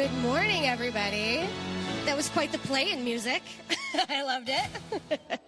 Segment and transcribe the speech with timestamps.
[0.00, 1.46] Good morning, everybody.
[2.06, 3.42] That was quite the play in music.
[4.08, 5.30] I loved it.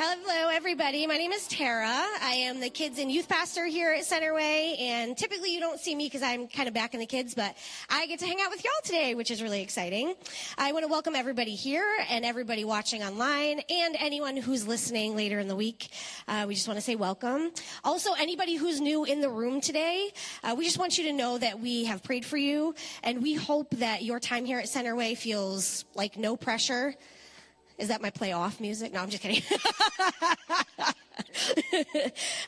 [0.00, 1.08] Hello, everybody.
[1.08, 1.88] My name is Tara.
[1.88, 5.92] I am the kids and youth pastor here at Centerway, and typically you don't see
[5.92, 7.56] me because I'm kind of back in the kids, but
[7.90, 10.14] I get to hang out with y'all today, which is really exciting.
[10.56, 15.40] I want to welcome everybody here and everybody watching online and anyone who's listening later
[15.40, 15.88] in the week.
[16.28, 17.50] Uh, we just want to say welcome.
[17.82, 20.12] Also, anybody who's new in the room today,
[20.44, 23.34] uh, we just want you to know that we have prayed for you, and we
[23.34, 26.94] hope that your time here at Centerway feels like no pressure
[27.78, 28.92] is that my playoff music?
[28.92, 29.42] No, I'm just kidding.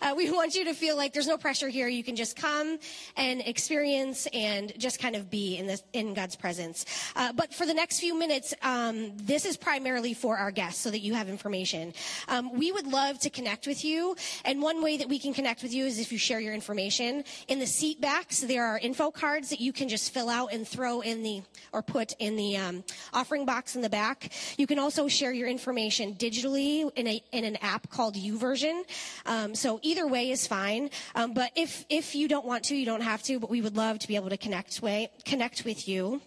[0.03, 1.89] uh, we want you to feel like there's no pressure here.
[1.89, 2.79] You can just come
[3.17, 6.85] and experience and just kind of be in this in God's presence.
[7.17, 10.91] Uh, but for the next few minutes, um, this is primarily for our guests, so
[10.91, 11.93] that you have information.
[12.29, 15.63] Um, we would love to connect with you, and one way that we can connect
[15.63, 18.41] with you is if you share your information in the seat backs.
[18.41, 21.43] There are info cards that you can just fill out and throw in the
[21.73, 24.33] or put in the um, offering box in the back.
[24.57, 28.85] You can also share your information digitally in a in an app called YouVersion version.
[29.27, 30.91] Um, so either way is fine.
[31.15, 33.39] Um, but if if you don't want to, you don't have to.
[33.39, 36.21] But we would love to be able to connect way, connect with you.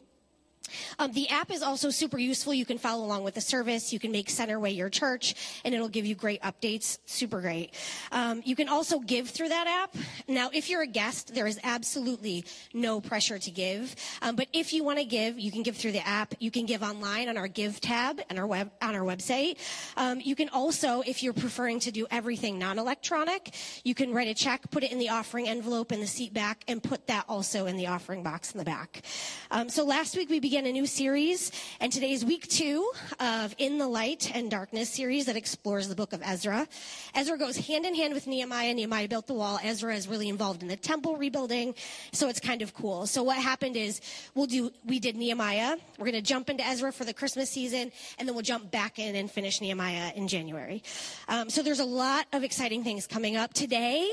[1.00, 2.54] Um, the app is also super useful.
[2.54, 3.94] You can follow along with the service.
[3.94, 6.98] You can make Centerway your church, and it'll give you great updates.
[7.06, 7.74] Super great.
[8.12, 9.96] Um, you can also give through that app.
[10.28, 13.96] Now, if you're a guest, there is absolutely no pressure to give.
[14.22, 16.34] Um, but if you want to give, you can give through the app.
[16.40, 19.58] You can give online on our Give tab and our web on our website.
[19.96, 24.34] Um, you can also, if you're preferring to do everything non-electronic, you can write a
[24.34, 27.68] check, put it in the offering envelope in the seat back, and put that also
[27.68, 29.04] in the offering box in the back.
[29.52, 33.54] Um, so last week we began a new series, and today is week two of
[33.58, 36.68] In the Light and Darkness series that explores the book of Ezra.
[37.16, 38.74] Ezra goes hand in hand with Nehemiah.
[38.74, 39.60] Nehemiah built the wall.
[39.64, 41.76] Ezra is really involved in the temple rebuilding,
[42.12, 43.08] so it's kind of cool.
[43.08, 44.00] So what happened is
[44.36, 45.78] we'll do, we did Nehemiah.
[45.98, 49.00] We're going to jump into Ezra for the Christmas season, and then we'll jump back
[49.00, 50.84] in and finish Nehemiah in January.
[51.28, 54.12] Um, so there's a lot of exciting things coming up today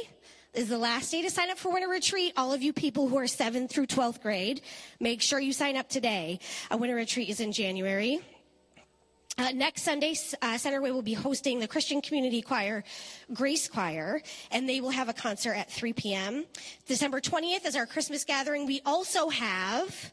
[0.55, 2.33] is the last day to sign up for winter retreat.
[2.37, 4.61] All of you people who are 7th through 12th grade,
[4.99, 6.41] make sure you sign up today.
[6.71, 8.21] A winter retreat is in January.
[9.39, 10.11] Uh, next Sunday,
[10.43, 12.85] uh, Centerway will be hosting the Christian Community Choir,
[13.33, 16.45] Grace Choir, and they will have a concert at 3 p.m.
[16.87, 18.67] December 20th is our Christmas gathering.
[18.67, 20.13] We also have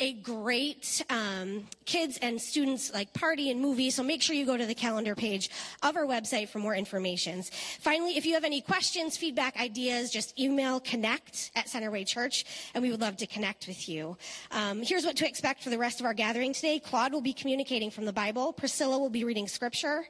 [0.00, 3.90] a great um, kids and students like party and movie.
[3.90, 5.50] So make sure you go to the calendar page
[5.82, 7.42] of our website for more information.
[7.80, 12.44] Finally, if you have any questions, feedback, ideas, just email connect at Centerway Church,
[12.74, 14.16] and we would love to connect with you.
[14.50, 16.80] Um, here's what to expect for the rest of our gathering today.
[16.80, 18.52] Claude will be communicating from the Bible.
[18.52, 20.04] Priscilla will be reading scripture,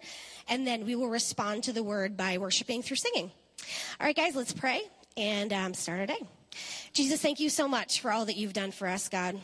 [0.48, 3.30] and then we will respond to the word by worshiping through singing.
[4.00, 4.82] All right, guys, let's pray
[5.16, 6.20] and um, start our day.
[6.92, 9.38] Jesus, thank you so much for all that you've done for us, God.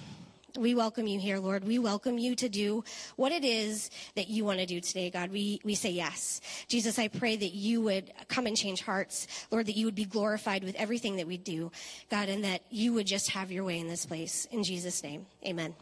[0.58, 1.64] We welcome you here, Lord.
[1.64, 2.84] We welcome you to do
[3.16, 5.30] what it is that you want to do today, God.
[5.30, 6.40] We, we say yes.
[6.68, 9.26] Jesus, I pray that you would come and change hearts.
[9.50, 11.70] Lord, that you would be glorified with everything that we do,
[12.10, 14.46] God, and that you would just have your way in this place.
[14.50, 15.74] In Jesus' name, amen.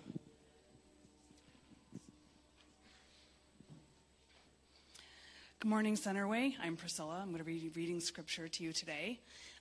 [5.61, 6.55] Good morning, Centerway.
[6.62, 7.19] I'm Priscilla.
[7.21, 9.19] I'm going to be reading scripture to you today.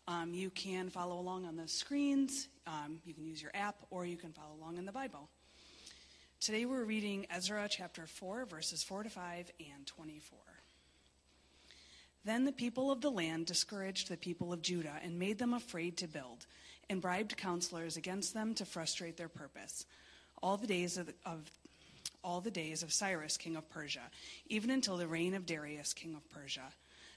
[0.09, 2.47] Um, you can follow along on the screens.
[2.65, 5.27] Um, you can use your app, or you can follow along in the Bible.
[6.39, 10.39] Today we're reading Ezra chapter 4, verses 4 to 5 and 24.
[12.23, 15.97] Then the people of the land discouraged the people of Judah and made them afraid
[15.97, 16.45] to build,
[16.89, 19.85] and bribed counselors against them to frustrate their purpose.
[20.41, 21.51] All the days of, of
[22.23, 24.09] all the days of Cyrus, king of Persia,
[24.47, 26.71] even until the reign of Darius, king of Persia.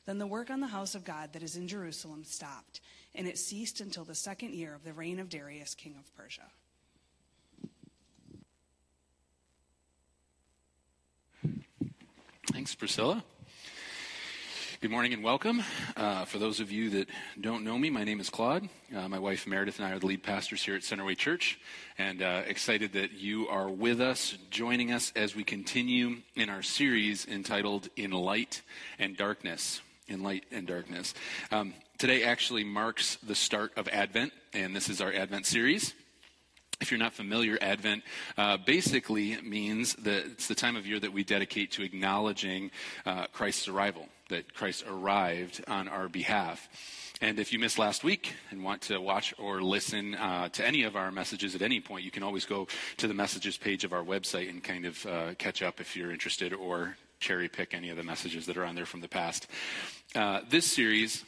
[0.06, 2.80] Then the work on the house of God that is in Jerusalem stopped,
[3.14, 6.42] and it ceased until the second year of the reign of Darius, king of Persia.
[12.52, 13.22] Thanks, Priscilla.
[14.80, 15.62] Good morning and welcome.
[15.94, 17.08] Uh, for those of you that
[17.38, 18.66] don't know me, my name is Claude.
[18.96, 21.60] Uh, my wife Meredith and I are the lead pastors here at Centerway Church,
[21.98, 26.62] and uh, excited that you are with us, joining us as we continue in our
[26.62, 28.62] series entitled In Light
[28.98, 31.14] and Darkness in light and darkness.
[31.50, 35.94] Um, today actually marks the start of Advent, and this is our Advent series.
[36.80, 38.02] If you're not familiar, Advent
[38.38, 42.70] uh, basically means that it's the time of year that we dedicate to acknowledging
[43.04, 46.68] uh, Christ's arrival, that Christ arrived on our behalf.
[47.20, 50.84] And if you missed last week and want to watch or listen uh, to any
[50.84, 52.66] of our messages at any point, you can always go
[52.96, 56.12] to the messages page of our website and kind of uh, catch up if you're
[56.12, 59.46] interested or cherry pick any of the messages that are on there from the past.
[60.14, 61.24] Uh, this series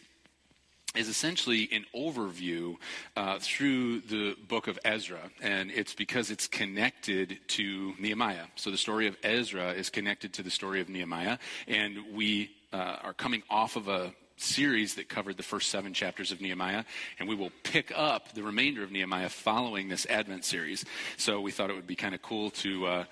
[0.94, 2.76] is essentially an overview
[3.16, 8.44] uh, through the book of Ezra, and it's because it's connected to Nehemiah.
[8.56, 12.96] So the story of Ezra is connected to the story of Nehemiah, and we uh,
[13.02, 16.84] are coming off of a series that covered the first seven chapters of Nehemiah,
[17.18, 20.84] and we will pick up the remainder of Nehemiah following this Advent series.
[21.16, 23.04] So we thought it would be kind of cool to uh,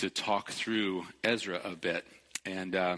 [0.00, 2.06] to talk through Ezra a bit,
[2.46, 2.96] and uh,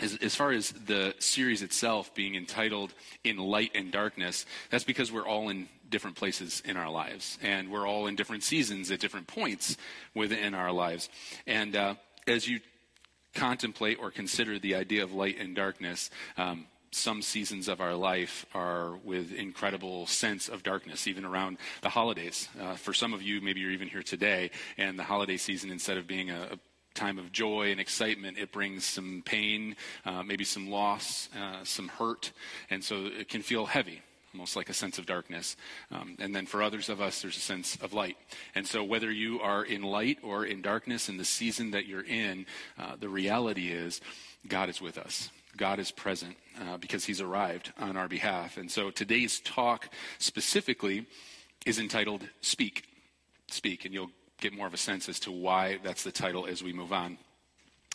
[0.00, 2.92] as, as, far as the series itself being entitled
[3.22, 7.38] In Light and Darkness, that's because we're all in different places in our lives.
[7.42, 9.76] And we're all in different seasons at different points
[10.12, 11.08] within our lives.
[11.46, 11.94] And uh,
[12.26, 12.58] as you
[13.36, 18.46] contemplate or consider the idea of light and darkness, um, some seasons of our life
[18.54, 22.48] are with incredible sense of darkness, even around the holidays.
[22.60, 25.98] Uh, for some of you, maybe you're even here today, and the holiday season, instead
[25.98, 26.58] of being a, a
[26.94, 31.88] time of joy and excitement, it brings some pain, uh, maybe some loss, uh, some
[31.88, 32.32] hurt,
[32.70, 34.00] and so it can feel heavy.
[34.32, 35.56] Almost like a sense of darkness.
[35.92, 38.16] Um, and then for others of us, there's a sense of light.
[38.56, 42.04] And so, whether you are in light or in darkness in the season that you're
[42.04, 42.46] in,
[42.76, 44.00] uh, the reality is
[44.48, 45.30] God is with us.
[45.56, 48.56] God is present uh, because He's arrived on our behalf.
[48.56, 51.06] And so, today's talk specifically
[51.66, 52.84] is entitled Speak.
[53.48, 53.84] Speak.
[53.84, 54.10] And you'll
[54.40, 57.18] get more of a sense as to why that's the title as we move on.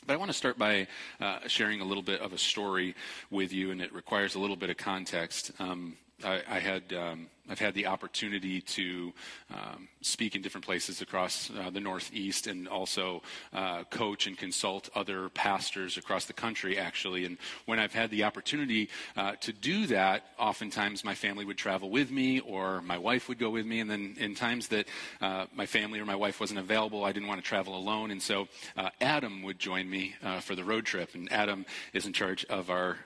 [0.06, 0.88] But I want to start by
[1.19, 2.95] uh, sharing a little bit of a story
[3.29, 5.51] with you, and it requires a little bit of context.
[5.59, 9.13] Um, I, I, had um, I've had the opportunity to
[9.53, 13.21] um, speak in different places across uh, the Northeast and also
[13.53, 17.25] uh, coach and consult other pastors across the country, actually.
[17.25, 21.89] And when I've had the opportunity uh, to do that, oftentimes my family would travel
[21.89, 23.79] with me or my wife would go with me.
[23.79, 24.87] And then in times that
[25.21, 28.11] uh, my family or my wife wasn't available, I didn't want to travel alone.
[28.11, 28.47] And so
[28.77, 31.15] uh, Adam would join me uh, for the road trip.
[31.15, 32.97] And Adam is in charge of our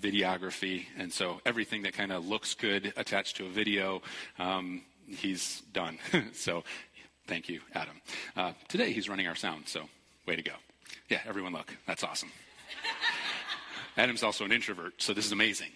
[0.00, 0.86] videography.
[0.98, 4.00] And so everything that kind of looks good attached to a video video,
[4.38, 5.98] um, he's done.
[6.32, 6.64] so
[7.26, 8.00] thank you, Adam.
[8.36, 9.82] Uh, today he's running our sound, so
[10.26, 10.52] way to go.
[11.08, 11.74] Yeah, everyone look.
[11.86, 12.30] That's awesome.
[13.96, 15.70] Adam's also an introvert, so this is amazing.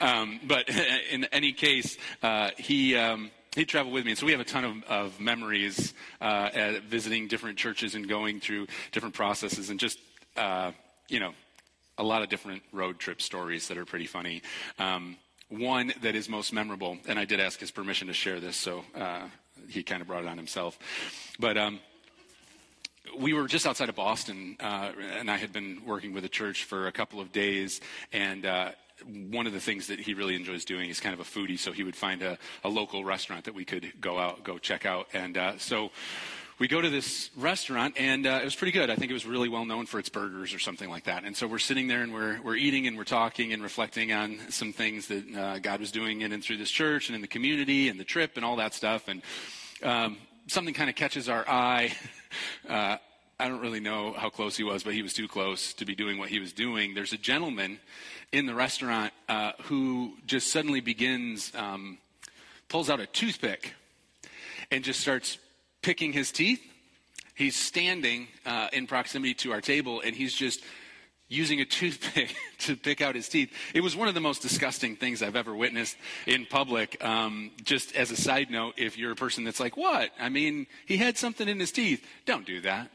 [0.00, 0.68] Um, but
[1.10, 2.96] in any case, uh, he.
[2.96, 6.50] Um, he traveled with me, and so we have a ton of, of memories uh,
[6.54, 9.98] at visiting different churches and going through different processes, and just
[10.36, 10.70] uh,
[11.08, 11.32] you know,
[11.98, 14.42] a lot of different road trip stories that are pretty funny.
[14.78, 15.16] Um,
[15.50, 18.84] one that is most memorable, and I did ask his permission to share this, so
[18.94, 19.26] uh,
[19.68, 20.78] he kind of brought it on himself.
[21.38, 21.80] But um,
[23.18, 26.64] we were just outside of Boston, uh, and I had been working with a church
[26.64, 27.80] for a couple of days,
[28.12, 28.70] and uh,
[29.30, 31.72] one of the things that he really enjoys doing is kind of a foodie, so
[31.72, 35.08] he would find a, a local restaurant that we could go out, go check out,
[35.12, 35.90] and uh, so
[36.60, 38.90] we go to this restaurant, and uh, it was pretty good.
[38.90, 41.24] I think it was really well known for its burgers or something like that.
[41.24, 44.38] And so we're sitting there and we're, we're eating and we're talking and reflecting on
[44.50, 47.28] some things that uh, God was doing in and through this church and in the
[47.28, 49.08] community and the trip and all that stuff.
[49.08, 49.22] And
[49.82, 50.18] um,
[50.48, 51.92] something kind of catches our eye.
[52.68, 52.96] Uh,
[53.40, 55.96] I don't really know how close he was, but he was too close to be
[55.96, 56.94] doing what he was doing.
[56.94, 57.80] There's a gentleman
[58.30, 61.98] in the restaurant uh, who just suddenly begins, um,
[62.68, 63.74] pulls out a toothpick
[64.70, 65.38] and just starts
[65.82, 66.60] picking his teeth.
[67.34, 70.62] He's standing uh, in proximity to our table and he's just
[71.28, 73.50] using a toothpick to pick out his teeth.
[73.72, 77.02] It was one of the most disgusting things I've ever witnessed in public.
[77.02, 80.10] Um, just as a side note, if you're a person that's like, what?
[80.20, 82.04] I mean, he had something in his teeth.
[82.26, 82.90] Don't do that.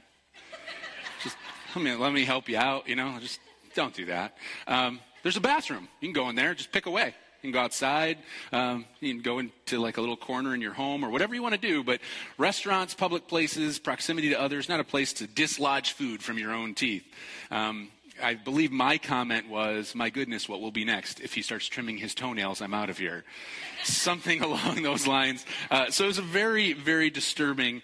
[1.23, 1.37] just
[1.75, 3.39] let me, let me help you out, you know, just
[3.73, 4.37] don't do that.
[4.67, 5.87] Um, there's a bathroom.
[6.01, 7.15] You can go in there, just pick away.
[7.45, 8.17] You can go outside.
[8.51, 11.43] Um, you can go into like a little corner in your home or whatever you
[11.43, 11.83] want to do.
[11.83, 12.01] But
[12.39, 16.73] restaurants, public places, proximity to others, not a place to dislodge food from your own
[16.73, 17.03] teeth.
[17.51, 17.89] Um,
[18.23, 21.19] I believe my comment was, my goodness, what will be next?
[21.19, 23.25] If he starts trimming his toenails, I'm out of here.
[23.83, 25.45] Something along those lines.
[25.69, 27.83] Uh, so it was a very, very disturbing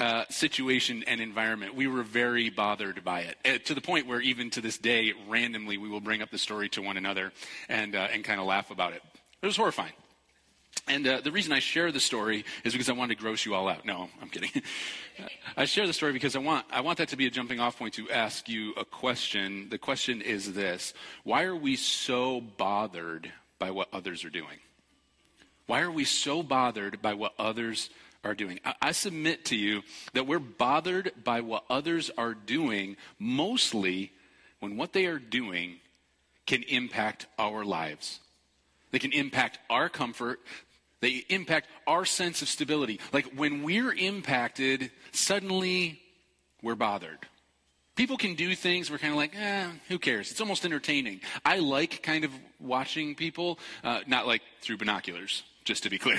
[0.00, 1.74] uh, situation and environment.
[1.74, 5.12] We were very bothered by it, uh, to the point where even to this day,
[5.28, 7.32] randomly, we will bring up the story to one another
[7.68, 9.02] and, uh, and kind of laugh about it.
[9.42, 9.92] It was horrifying.
[10.86, 13.54] And uh, the reason I share the story is because I wanted to gross you
[13.54, 13.84] all out.
[13.84, 14.50] No, I'm kidding.
[15.56, 17.78] I share the story because I want, I want that to be a jumping off
[17.78, 19.68] point to ask you a question.
[19.70, 24.58] The question is this Why are we so bothered by what others are doing?
[25.66, 27.90] Why are we so bothered by what others
[28.28, 28.60] are doing.
[28.64, 29.82] I, I submit to you
[30.12, 34.12] that we're bothered by what others are doing mostly
[34.60, 35.76] when what they are doing
[36.46, 38.20] can impact our lives.
[38.90, 40.40] They can impact our comfort.
[41.00, 43.00] They impact our sense of stability.
[43.12, 46.00] Like when we're impacted, suddenly
[46.62, 47.18] we're bothered.
[47.94, 50.30] People can do things we're kind of like, eh, who cares?
[50.30, 51.20] It's almost entertaining.
[51.44, 52.30] I like kind of
[52.60, 56.18] watching people, uh, not like through binoculars, just to be clear.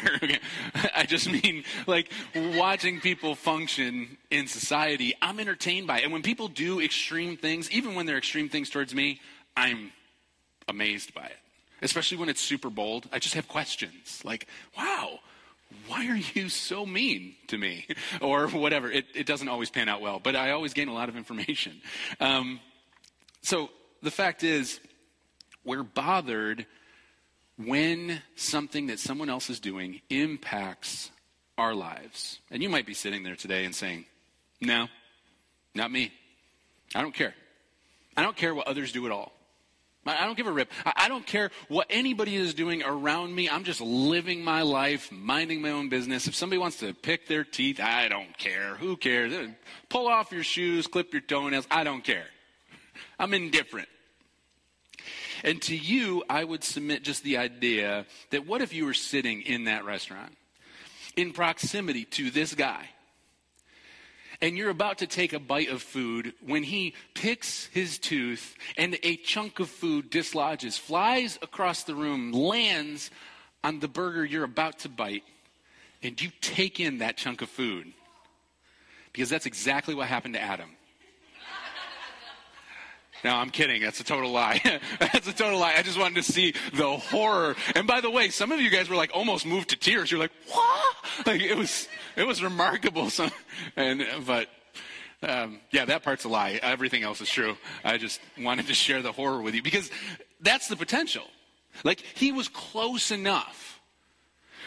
[0.96, 5.16] I just mean like watching people function in society.
[5.22, 6.04] I'm entertained by it.
[6.04, 9.20] And when people do extreme things, even when they're extreme things towards me,
[9.58, 9.92] I'm
[10.68, 11.38] amazed by it.
[11.82, 13.10] Especially when it's super bold.
[13.12, 15.20] I just have questions like, wow,
[15.88, 17.88] why are you so mean to me?
[18.22, 18.92] or whatever.
[18.92, 21.82] It, it doesn't always pan out well, but I always gain a lot of information.
[22.20, 22.60] Um,
[23.42, 23.72] so
[24.04, 24.80] the fact is,
[25.66, 26.68] we're bothered
[27.64, 31.12] when something that someone else is doing impacts
[31.58, 32.40] our lives.
[32.50, 34.06] And you might be sitting there today and saying,
[34.62, 34.88] No,
[35.76, 36.12] not me.
[36.96, 37.36] I don't care.
[38.16, 39.34] I don't care what others do at all.
[40.06, 40.72] I don't give a rip.
[40.86, 43.50] I don't care what anybody is doing around me.
[43.50, 46.26] I'm just living my life, minding my own business.
[46.26, 48.76] If somebody wants to pick their teeth, I don't care.
[48.76, 49.34] Who cares?
[49.90, 51.68] Pull off your shoes, clip your toenails.
[51.70, 52.26] I don't care.
[53.20, 53.90] I'm indifferent.
[55.44, 59.42] And to you, I would submit just the idea that what if you were sitting
[59.42, 60.36] in that restaurant
[61.16, 62.90] in proximity to this guy?
[64.42, 68.98] and you're about to take a bite of food when he picks his tooth and
[69.04, 73.12] a chunk of food dislodges, flies across the room, lands
[73.64, 75.24] on the burger you're about to bite,
[76.02, 77.92] and you take in that chunk of food.
[79.12, 80.70] Because that's exactly what happened to Adam.
[83.24, 83.82] No, I'm kidding.
[83.82, 84.62] That's a total lie.
[85.00, 85.74] That's a total lie.
[85.78, 87.56] I just wanted to see the horror.
[87.76, 90.12] And by the way, some of you guys were like almost moved to tears.
[90.12, 90.96] You're like, what?
[91.26, 93.10] Like it was it was remarkable.
[93.20, 93.32] Some,
[93.76, 94.48] and but
[95.22, 96.60] um, yeah, that part's a lie.
[96.62, 97.58] Everything else is true.
[97.84, 99.92] I just wanted to share the horror with you because
[100.40, 101.24] that's the potential.
[101.84, 103.82] Like he was close enough.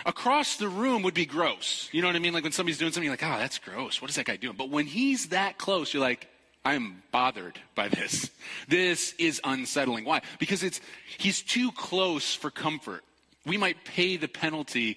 [0.05, 1.89] Across the room would be gross.
[1.93, 2.33] You know what I mean?
[2.33, 4.03] Like when somebody's doing something, you're like, oh, that's gross.
[4.03, 4.57] What is that guy doing?
[4.57, 6.29] But when he's that close, you're like,
[6.65, 8.31] I'm bothered by this.
[8.69, 10.05] This is unsettling.
[10.05, 10.23] Why?
[10.39, 10.81] Because it's
[11.19, 13.03] he's too close for comfort.
[13.45, 14.97] We might pay the penalty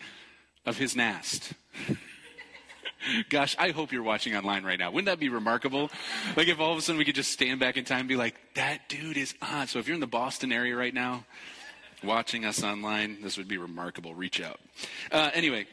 [0.66, 1.54] of his nast.
[3.30, 4.92] Gosh, I hope you're watching online right now.
[4.92, 5.90] Wouldn't that be remarkable?
[6.36, 8.16] Like if all of a sudden we could just stand back in time and be
[8.16, 9.68] like, that dude is on.
[9.68, 11.26] So if you're in the Boston area right now,
[12.04, 14.14] watching us online, this would be remarkable.
[14.16, 14.60] Reach out.
[15.12, 15.68] Uh, anyway,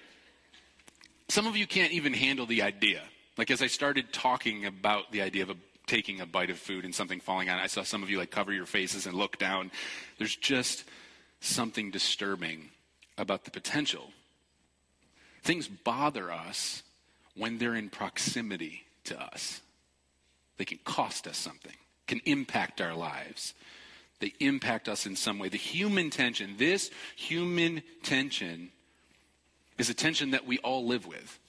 [1.29, 3.03] some of you can't even handle the idea.
[3.39, 5.57] Like as I started talking about the idea of a,
[5.87, 8.19] taking a bite of food and something falling on it, I saw some of you
[8.19, 9.71] like cover your faces and look down.
[10.19, 10.85] There's just
[11.41, 12.71] something disturbing
[13.19, 14.11] about the potential.
[15.43, 16.83] Things bother us
[17.37, 19.61] when they're in proximity to us.
[20.57, 23.55] They can cost us something, can impact our lives.
[24.21, 25.49] They impact us in some way.
[25.49, 28.71] The human tension, this human tension,
[29.79, 31.41] is a tension that we all live with.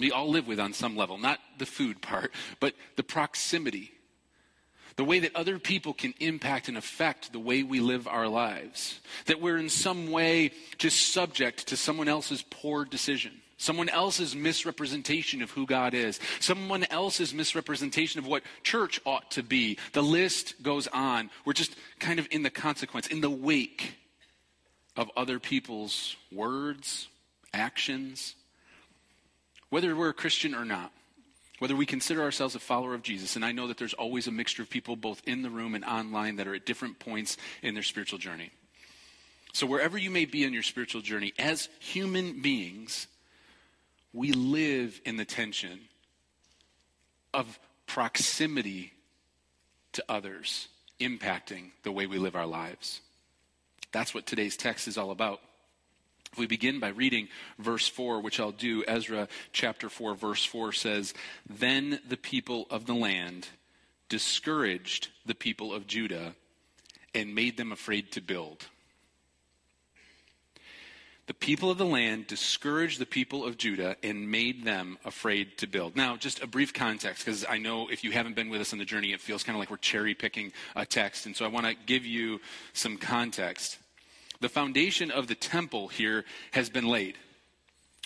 [0.00, 3.92] We all live with on some level, not the food part, but the proximity.
[4.96, 9.00] The way that other people can impact and affect the way we live our lives.
[9.26, 15.42] That we're in some way just subject to someone else's poor decision someone else's misrepresentation
[15.42, 19.76] of who God is, someone else's misrepresentation of what church ought to be.
[19.92, 21.28] The list goes on.
[21.44, 23.96] We're just kind of in the consequence, in the wake
[24.96, 27.08] of other people's words,
[27.52, 28.34] actions.
[29.70, 30.92] Whether we're a Christian or not,
[31.60, 34.32] whether we consider ourselves a follower of Jesus, and I know that there's always a
[34.32, 37.74] mixture of people both in the room and online that are at different points in
[37.74, 38.50] their spiritual journey.
[39.52, 43.08] So, wherever you may be in your spiritual journey, as human beings,
[44.12, 45.80] we live in the tension
[47.34, 48.92] of proximity
[49.92, 50.68] to others
[51.00, 53.00] impacting the way we live our lives.
[53.92, 55.40] That's what today's text is all about.
[56.32, 60.72] If we begin by reading verse 4, which I'll do, Ezra chapter 4, verse 4
[60.72, 61.14] says,
[61.48, 63.48] Then the people of the land
[64.08, 66.34] discouraged the people of Judah
[67.14, 68.66] and made them afraid to build
[71.30, 75.68] the people of the land discouraged the people of Judah and made them afraid to
[75.68, 75.94] build.
[75.94, 78.80] Now, just a brief context, because I know if you haven't been with us on
[78.80, 81.26] the journey, it feels kind of like we're cherry picking a text.
[81.26, 82.40] And so I want to give you
[82.72, 83.78] some context.
[84.40, 87.16] The foundation of the temple here has been laid.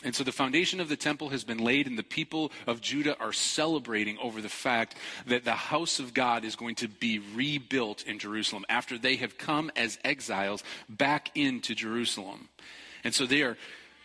[0.03, 3.17] And so the foundation of the temple has been laid, and the people of Judah
[3.19, 8.03] are celebrating over the fact that the house of God is going to be rebuilt
[8.03, 12.49] in Jerusalem after they have come as exiles back into Jerusalem.
[13.05, 13.57] And so they are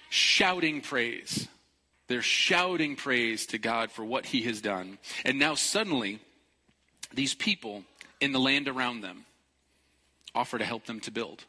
[0.10, 1.48] shouting praise.
[2.08, 5.00] They're shouting praise to God for what he has done.
[5.26, 6.20] And now suddenly,
[7.14, 7.84] these people
[8.22, 9.26] in the land around them
[10.36, 11.46] offer to help them to build.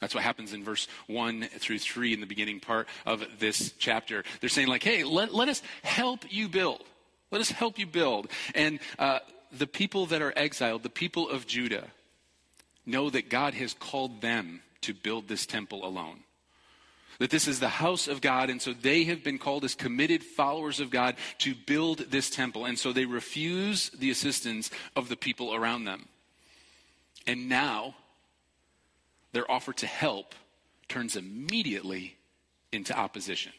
[0.00, 4.22] That's what happens in verse 1 through 3 in the beginning part of this chapter.
[4.40, 6.84] They're saying, like, hey, let, let us help you build.
[7.30, 8.28] Let us help you build.
[8.54, 9.18] And uh,
[9.50, 11.88] the people that are exiled, the people of Judah,
[12.86, 16.20] know that God has called them to build this temple alone.
[17.18, 20.22] That this is the house of God, and so they have been called as committed
[20.22, 22.64] followers of God to build this temple.
[22.64, 26.06] And so they refuse the assistance of the people around them.
[27.26, 27.96] And now,
[29.32, 30.34] their offer to help
[30.88, 32.16] turns immediately
[32.72, 33.52] into opposition.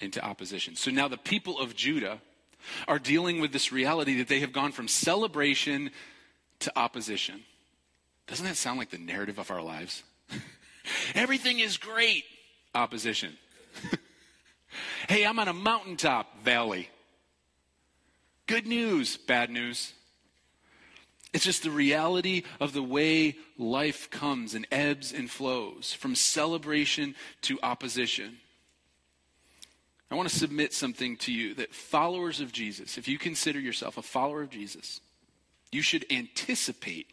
[0.00, 0.76] Into opposition.
[0.76, 2.20] So now the people of Judah
[2.86, 5.90] are dealing with this reality that they have gone from celebration
[6.60, 7.42] to opposition.
[8.26, 10.02] Doesn't that sound like the narrative of our lives?
[11.14, 12.24] Everything is great.
[12.74, 13.36] Opposition.
[15.08, 16.88] hey, I'm on a mountaintop valley.
[18.46, 19.92] Good news, bad news.
[21.32, 27.14] It's just the reality of the way life comes and ebbs and flows from celebration
[27.42, 28.38] to opposition.
[30.10, 33.96] I want to submit something to you that followers of Jesus, if you consider yourself
[33.96, 35.00] a follower of Jesus,
[35.70, 37.06] you should anticipate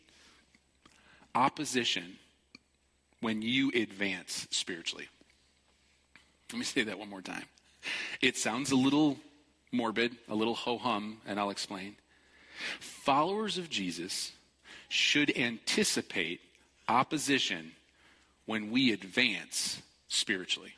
[1.36, 2.18] opposition
[3.22, 5.08] when you advance spiritually.
[6.52, 7.44] Let me say that one more time.
[8.22, 9.18] It sounds a little
[9.72, 11.96] morbid, a little ho hum, and I'll explain.
[12.80, 14.32] Followers of Jesus
[14.90, 16.42] should anticipate
[16.88, 17.72] opposition
[18.46, 20.74] when we advance spiritually.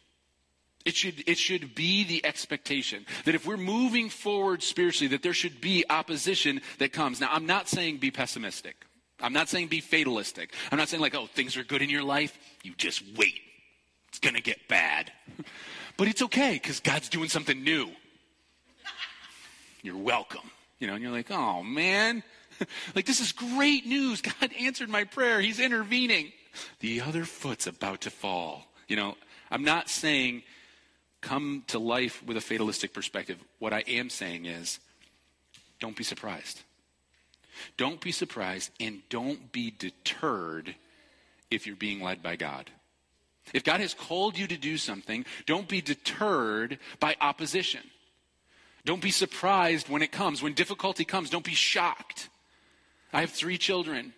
[0.85, 5.33] It should, it should be the expectation that if we're moving forward spiritually, that there
[5.33, 7.19] should be opposition that comes.
[7.19, 8.75] Now, I'm not saying be pessimistic.
[9.21, 10.53] I'm not saying be fatalistic.
[10.71, 12.37] I'm not saying like, oh, things are good in your life.
[12.63, 13.41] You just wait.
[14.07, 15.11] It's going to get bad.
[15.97, 17.89] But it's okay because God's doing something new.
[19.81, 20.49] You're welcome.
[20.79, 22.23] You know, and you're like, oh man,
[22.95, 24.21] like this is great news.
[24.39, 25.41] God answered my prayer.
[25.41, 26.31] He's intervening.
[26.79, 28.65] The other foot's about to fall.
[28.87, 29.15] You know,
[29.51, 30.43] I'm not saying
[31.21, 33.37] come to life with a fatalistic perspective.
[33.59, 34.79] What I am saying is
[35.79, 36.61] don't be surprised.
[37.77, 40.75] Don't be surprised and don't be deterred
[41.51, 42.69] if you're being led by God.
[43.53, 47.81] If God has called you to do something, don't be deterred by opposition.
[48.85, 50.41] Don't be surprised when it comes.
[50.41, 52.29] When difficulty comes, don't be shocked.
[53.11, 54.13] I have three children.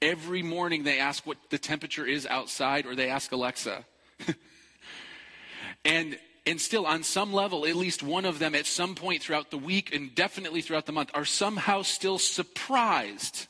[0.00, 3.84] Every morning they ask what the temperature is outside or they ask Alexa.
[5.84, 9.50] and and still on some level at least one of them at some point throughout
[9.50, 13.46] the week and definitely throughout the month are somehow still surprised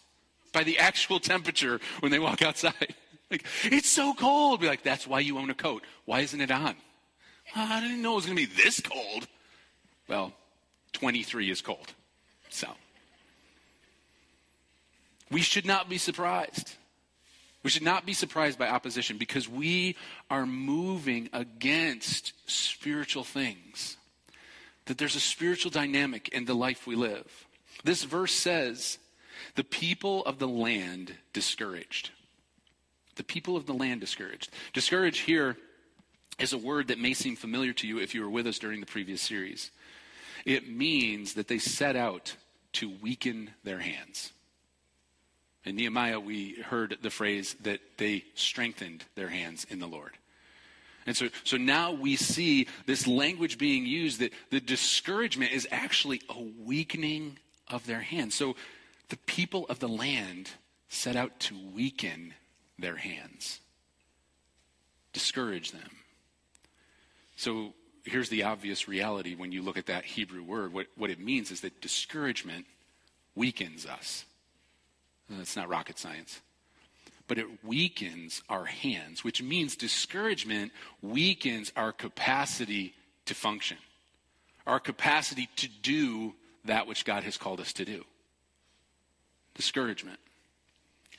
[0.53, 2.94] by the actual temperature when they walk outside.
[3.31, 4.61] like, it's so cold.
[4.61, 5.85] Be like, that's why you own a coat.
[6.07, 6.75] Why isn't it on?
[7.55, 9.29] I didn't know it was going to be this cold.
[10.09, 10.33] Well,
[10.92, 11.92] 23 is cold.
[12.48, 12.68] So,
[15.31, 16.74] we should not be surprised.
[17.62, 19.96] We should not be surprised by opposition because we
[20.31, 23.96] are moving against spiritual things.
[24.87, 27.46] That there's a spiritual dynamic in the life we live.
[27.85, 28.98] This verse says,
[29.55, 32.11] the people of the land discouraged.
[33.16, 34.51] The people of the land discouraged.
[34.72, 35.57] Discouraged here
[36.38, 38.81] is a word that may seem familiar to you if you were with us during
[38.81, 39.70] the previous series.
[40.44, 42.37] It means that they set out
[42.74, 44.33] to weaken their hands.
[45.64, 50.12] In Nehemiah, we heard the phrase that they strengthened their hands in the Lord.
[51.07, 56.20] And so, so now we see this language being used that the discouragement is actually
[56.29, 58.35] a weakening of their hands.
[58.35, 58.57] So
[59.09, 60.51] the people of the land
[60.88, 62.35] set out to weaken
[62.79, 63.61] their hands,
[65.12, 65.90] discourage them.
[67.37, 67.72] So
[68.09, 70.73] here's the obvious reality when you look at that Hebrew word.
[70.73, 72.66] What, what it means is that discouragement
[73.35, 74.25] weakens us.
[75.31, 76.40] Uh, it's not rocket science.
[77.27, 82.94] But it weakens our hands, which means discouragement weakens our capacity
[83.27, 83.77] to function,
[84.66, 88.05] our capacity to do that which God has called us to do.
[89.55, 90.18] Discouragement.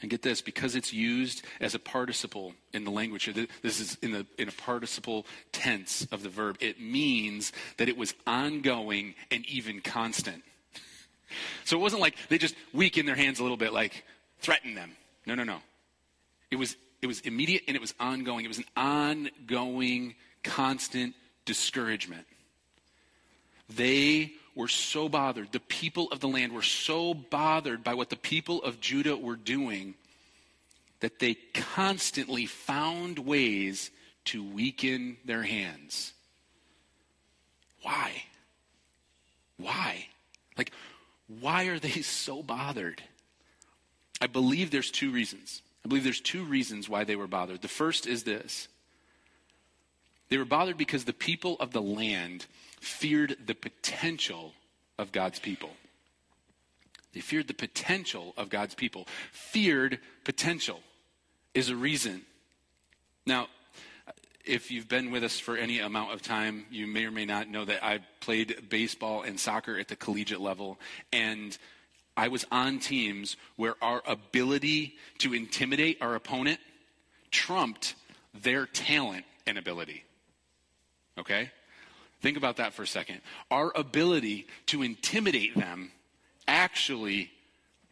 [0.01, 3.29] And get this, because it's used as a participle in the language,
[3.61, 7.97] this is in, the, in a participle tense of the verb, it means that it
[7.97, 10.43] was ongoing and even constant.
[11.65, 14.05] So it wasn't like they just weakened their hands a little bit, like
[14.39, 14.91] threaten them.
[15.25, 15.57] No, no, no.
[16.49, 18.45] It was, it was immediate and it was ongoing.
[18.45, 21.13] It was an ongoing, constant
[21.45, 22.25] discouragement.
[23.69, 25.51] They were so bothered.
[25.51, 29.35] The people of the land were so bothered by what the people of Judah were
[29.35, 29.95] doing
[30.99, 33.91] that they constantly found ways
[34.25, 36.13] to weaken their hands.
[37.81, 38.23] Why?
[39.57, 40.07] Why?
[40.57, 40.71] Like,
[41.39, 43.01] why are they so bothered?
[44.21, 45.61] I believe there's two reasons.
[45.85, 47.61] I believe there's two reasons why they were bothered.
[47.61, 48.67] The first is this
[50.29, 52.45] they were bothered because the people of the land
[52.79, 54.53] feared the potential
[54.97, 55.71] of God's people.
[57.13, 59.07] They feared the potential of God's people.
[59.31, 60.81] Feared potential
[61.53, 62.21] is a reason.
[63.25, 63.47] Now,
[64.45, 67.49] if you've been with us for any amount of time, you may or may not
[67.49, 70.79] know that I played baseball and soccer at the collegiate level.
[71.11, 71.57] And
[72.17, 76.59] I was on teams where our ability to intimidate our opponent
[77.31, 77.95] trumped
[78.33, 80.03] their talent and ability.
[81.17, 81.51] Okay?
[82.21, 83.21] Think about that for a second.
[83.49, 85.91] Our ability to intimidate them
[86.47, 87.31] actually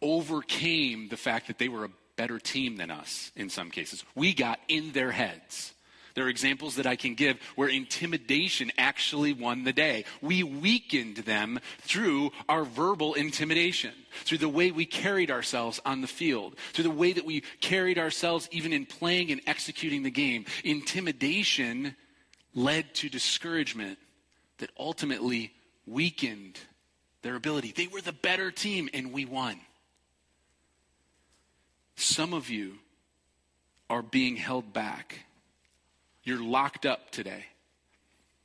[0.01, 4.03] overcame the fact that they were a better team than us in some cases.
[4.15, 5.73] We got in their heads.
[6.13, 10.03] There are examples that I can give where intimidation actually won the day.
[10.19, 13.93] We weakened them through our verbal intimidation,
[14.25, 17.99] through the way we carried ourselves on the field, through the way that we carried
[17.99, 20.45] ourselves even in playing and executing the game.
[20.63, 21.95] Intimidation
[22.55, 23.99] led to discouragement
[24.57, 25.53] that ultimately
[25.85, 26.59] weakened
[27.21, 27.73] their ability.
[27.75, 29.59] They were the better team, and we won.
[31.95, 32.75] Some of you
[33.89, 35.25] are being held back.
[36.23, 37.45] You're locked up today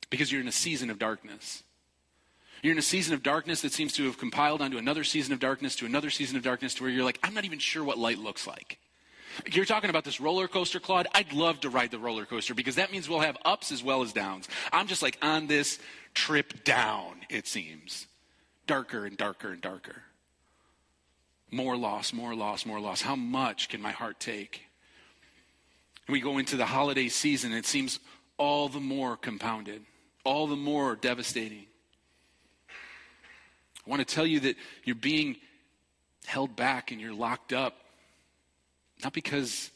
[0.09, 1.63] because you're in a season of darkness.
[2.63, 5.41] You're in a season of darkness that seems to have compiled onto another season of
[5.41, 7.99] darkness, to another season of darkness, to where you're like, I'm not even sure what
[7.99, 8.79] light looks like.
[9.51, 11.07] You're talking about this roller coaster, Claude.
[11.15, 14.03] I'd love to ride the roller coaster because that means we'll have ups as well
[14.03, 14.49] as downs.
[14.73, 15.79] I'm just like on this
[16.15, 18.07] trip down, it seems.
[18.67, 20.03] Darker and darker and darker.
[21.51, 23.03] More loss, more loss, more loss.
[23.03, 24.63] How much can my heart take?
[26.09, 28.01] We go into the holiday season, it seems
[28.39, 29.83] all the more compounded,
[30.25, 31.67] all the more devastating.
[33.87, 35.37] I want to tell you that you're being
[36.27, 37.82] held back and you're locked up
[39.03, 39.71] not because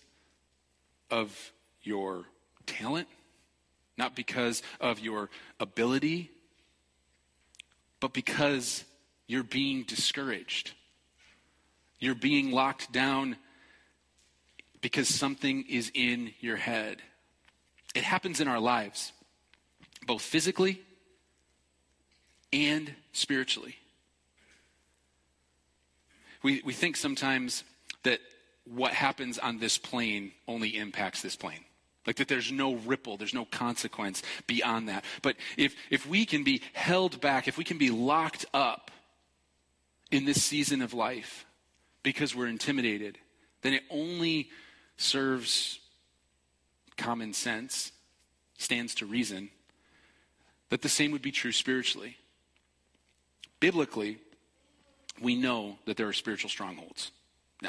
[1.11, 2.25] of your
[2.67, 3.09] talent,
[3.97, 6.31] not because of your ability,
[8.01, 8.85] but because
[9.27, 10.73] you're being discouraged.
[11.99, 13.37] You're being locked down
[14.81, 16.99] because something is in your head.
[17.95, 19.13] It happens in our lives,
[20.07, 20.83] both physically
[22.53, 23.77] and spiritually.
[26.43, 27.65] We, we think sometimes
[28.67, 31.65] what happens on this plane only impacts this plane.
[32.07, 35.05] Like that there's no ripple, there's no consequence beyond that.
[35.23, 38.91] But if, if we can be held back, if we can be locked up
[40.11, 41.47] in this season of life
[42.03, 43.19] because we're intimidated,
[43.63, 44.51] then it only
[44.97, 45.81] serves
[46.97, 47.93] common sense,
[48.57, 49.51] stands to reason,
[50.71, 52.17] that the same would be true spiritually.
[53.59, 54.19] Biblically,
[55.21, 57.11] we know that there are spiritual strongholds.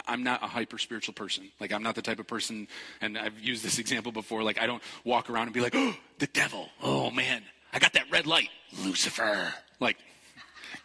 [0.06, 1.50] I'm not a hyper spiritual person.
[1.60, 2.68] Like, I'm not the type of person,
[3.00, 5.96] and I've used this example before, like, I don't walk around and be like, oh,
[6.20, 6.70] the devil.
[6.82, 8.50] Oh, man, I got that red light.
[8.84, 9.54] Lucifer.
[9.80, 9.98] Like,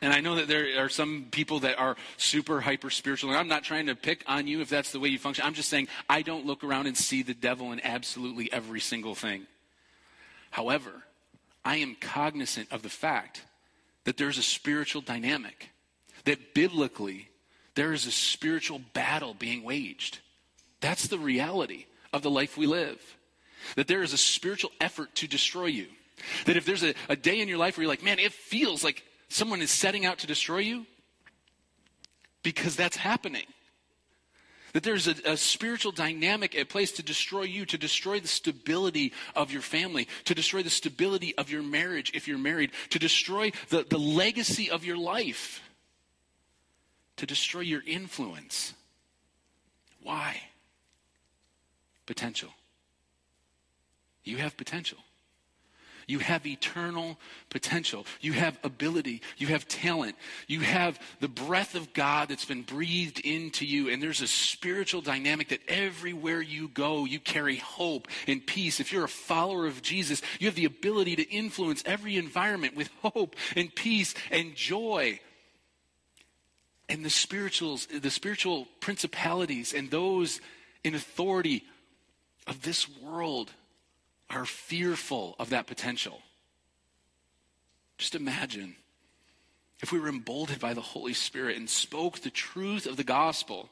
[0.01, 3.31] and I know that there are some people that are super hyper spiritual.
[3.31, 5.45] And I'm not trying to pick on you if that's the way you function.
[5.45, 9.15] I'm just saying I don't look around and see the devil in absolutely every single
[9.15, 9.47] thing.
[10.51, 11.05] However,
[11.65, 13.45] I am cognizant of the fact
[14.05, 15.71] that there's a spiritual dynamic
[16.25, 17.29] that biblically
[17.75, 20.19] there is a spiritual battle being waged.
[20.81, 23.01] That's the reality of the life we live.
[23.77, 25.87] That there is a spiritual effort to destroy you.
[26.47, 28.85] That if there's a, a day in your life where you're like, man, it feels
[28.85, 30.87] like someone is setting out to destroy you,
[32.43, 33.47] because that's happening.
[34.73, 39.13] That there's a, a, spiritual dynamic at place to destroy you, to destroy the stability
[39.37, 43.53] of your family, to destroy the stability of your marriage if you're married, to destroy
[43.69, 45.63] the, the legacy of your life
[47.23, 48.75] to destroy your influence.
[50.03, 50.41] Why?
[52.05, 52.49] Potential.
[54.25, 54.99] You have potential.
[56.09, 58.07] You have eternal potential.
[58.21, 59.23] You have ability.
[59.39, 60.17] You have talent.
[60.49, 63.89] You have the breath of God that's been breathed into you.
[63.89, 68.81] And there's a spiritual dynamic that everywhere you go, you carry hope and peace.
[68.81, 72.91] If you're a follower of Jesus, you have the ability to influence every environment with
[73.01, 75.21] hope and peace and joy
[76.93, 80.43] and the spirituals, the spiritual principalities and those
[80.85, 81.65] in authority
[82.47, 83.51] of this world
[84.29, 86.21] are fearful of that potential.
[87.97, 88.77] Just imagine
[89.81, 93.71] if we were emboldened by the Holy Spirit and spoke the truth of the gospel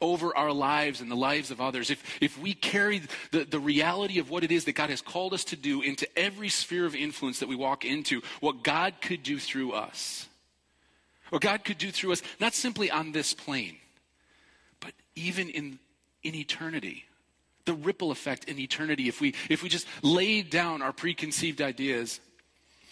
[0.00, 4.18] over our lives and the lives of others, if, if we carried the, the reality
[4.18, 6.94] of what it is that God has called us to do into every sphere of
[6.94, 10.28] influence that we walk into, what God could do through us
[11.34, 13.76] what God could do through us, not simply on this plane,
[14.78, 15.80] but even in,
[16.22, 17.06] in eternity.
[17.64, 22.20] The ripple effect in eternity, if we, if we just laid down our preconceived ideas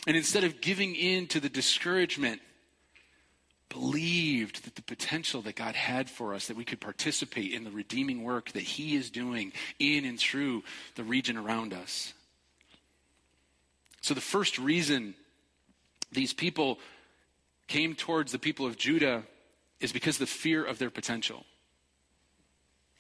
[0.09, 2.41] and instead of giving in to the discouragement
[3.69, 7.71] believed that the potential that God had for us, that we could participate in the
[7.71, 10.65] redeeming work that He is doing in and through
[10.97, 12.13] the region around us.
[14.01, 15.15] So, the first reason
[16.11, 16.81] these people
[17.73, 19.23] came towards the people of Judah
[19.81, 21.47] is because the fear of their potential.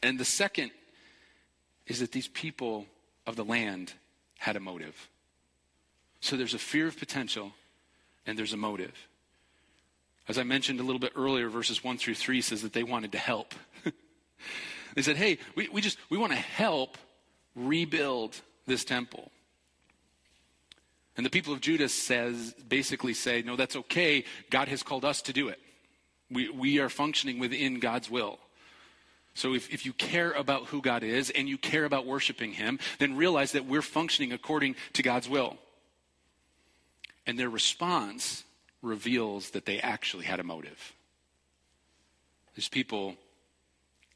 [0.03, 0.71] And the second
[1.87, 2.87] is that these people
[3.27, 3.93] of the land
[4.39, 5.11] had a motive.
[6.21, 7.53] So there's a fear of potential
[8.25, 8.95] and there's a motive.
[10.27, 13.13] As I mentioned a little bit earlier, verses 1 through 3 says that they wanted
[13.13, 13.55] to help.
[14.95, 16.97] they said, hey, we, we just we want to help
[17.55, 19.31] rebuild this temple.
[21.17, 24.25] And the people of Judah says basically say, no, that's okay.
[24.51, 25.61] God has called us to do it.
[26.31, 28.39] We, we are functioning within God's will.
[29.35, 32.79] So if, if you care about who God is and you care about worshiping Him,
[32.99, 35.57] then realize that we're functioning according to God's will.
[37.27, 38.45] And their response
[38.83, 40.95] reveals that they actually had a motive.
[42.55, 43.15] These people,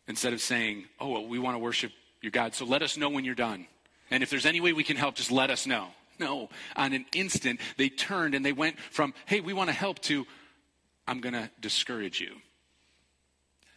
[0.09, 3.09] instead of saying, oh, well, we want to worship your God, so let us know
[3.09, 3.67] when you're done.
[4.11, 5.89] And if there's any way we can help, just let us know.
[6.19, 10.01] No, on an instant, they turned and they went from, hey, we want to help
[10.03, 10.27] to,
[11.07, 12.37] I'm going to discourage you.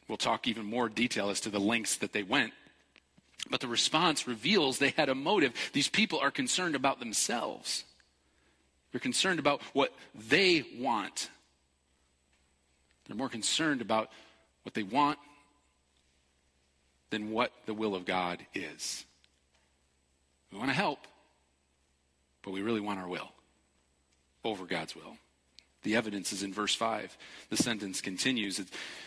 [0.07, 2.53] We'll talk even more detail as to the lengths that they went.
[3.49, 5.53] But the response reveals they had a motive.
[5.73, 7.83] These people are concerned about themselves.
[8.91, 11.29] They're concerned about what they want.
[13.07, 14.09] They're more concerned about
[14.63, 15.19] what they want
[17.09, 19.05] than what the will of God is.
[20.51, 20.99] We want to help,
[22.43, 23.31] but we really want our will
[24.43, 25.17] over God's will.
[25.83, 27.17] The evidence is in verse 5.
[27.49, 28.61] The sentence continues.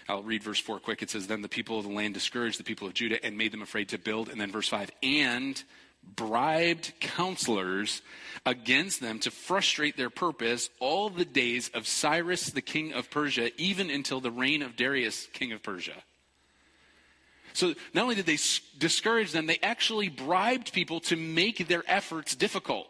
[0.09, 1.03] I'll read verse 4 quick.
[1.03, 3.53] It says, Then the people of the land discouraged the people of Judah and made
[3.53, 4.31] them afraid to build.
[4.31, 5.63] And then verse 5, and
[6.17, 8.03] bribed counselors
[8.45, 13.51] against them to frustrate their purpose all the days of Cyrus, the king of Persia,
[13.61, 16.03] even until the reign of Darius, king of Persia.
[17.53, 18.39] So not only did they
[18.79, 22.89] discourage them, they actually bribed people to make their efforts difficult.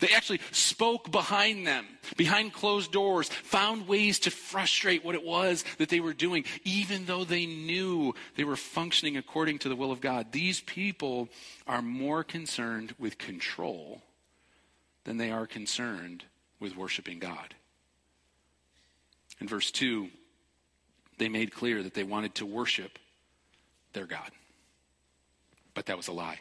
[0.00, 1.86] They actually spoke behind them,
[2.16, 7.04] behind closed doors, found ways to frustrate what it was that they were doing, even
[7.04, 10.32] though they knew they were functioning according to the will of God.
[10.32, 11.28] These people
[11.66, 14.02] are more concerned with control
[15.04, 16.24] than they are concerned
[16.58, 17.54] with worshiping God.
[19.38, 20.08] In verse 2,
[21.18, 22.98] they made clear that they wanted to worship
[23.92, 24.30] their God.
[25.74, 26.40] But that was a lie.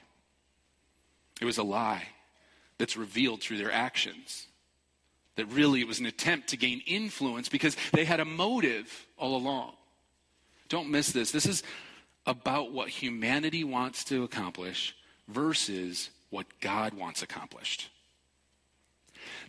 [1.41, 2.07] It was a lie
[2.79, 4.47] that's revealed through their actions.
[5.35, 9.35] That really it was an attempt to gain influence because they had a motive all
[9.35, 9.73] along.
[10.67, 11.31] Don't miss this.
[11.31, 11.61] This is
[12.25, 14.95] about what humanity wants to accomplish
[15.27, 17.89] versus what God wants accomplished.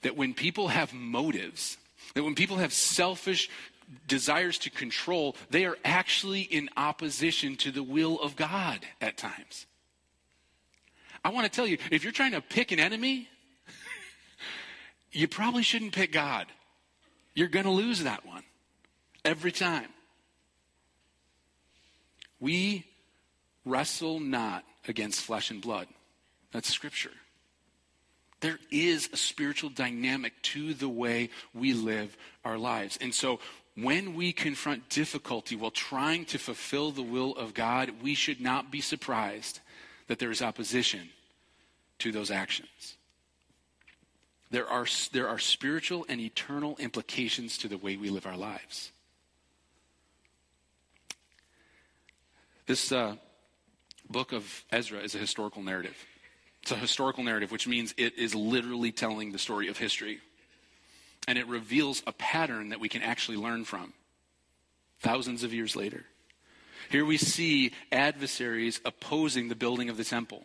[0.02, 1.76] That when people have motives,
[2.14, 3.48] that when people have selfish
[4.06, 9.66] desires to control, they are actually in opposition to the will of God at times.
[11.24, 13.28] I want to tell you if you're trying to pick an enemy,
[15.12, 16.46] you probably shouldn't pick God.
[17.34, 18.44] You're going to lose that one
[19.24, 19.88] every time.
[22.38, 22.86] We
[23.64, 25.86] wrestle not against flesh and blood.
[26.52, 27.12] That's scripture.
[28.40, 32.98] There is a spiritual dynamic to the way we live our lives.
[33.00, 33.38] And so
[33.76, 38.70] when we confront difficulty while trying to fulfill the will of God, we should not
[38.70, 39.60] be surprised
[40.10, 41.08] that there is opposition
[42.00, 42.96] to those actions.
[44.50, 48.90] There are, there are spiritual and eternal implications to the way we live our lives.
[52.66, 53.14] This uh,
[54.08, 55.94] book of Ezra is a historical narrative.
[56.62, 60.18] It's a historical narrative, which means it is literally telling the story of history.
[61.28, 63.92] And it reveals a pattern that we can actually learn from
[64.98, 66.04] thousands of years later.
[66.90, 70.42] Here we see adversaries opposing the building of the temple.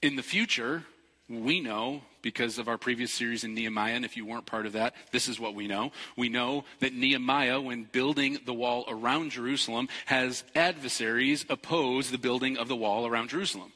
[0.00, 0.84] In the future,
[1.28, 4.74] we know because of our previous series in Nehemiah, and if you weren't part of
[4.74, 5.90] that, this is what we know.
[6.16, 12.56] We know that Nehemiah, when building the wall around Jerusalem, has adversaries oppose the building
[12.56, 13.72] of the wall around Jerusalem.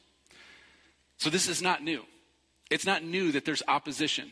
[1.17, 2.05] So this is not new.
[2.71, 4.31] It's not new that there's opposition.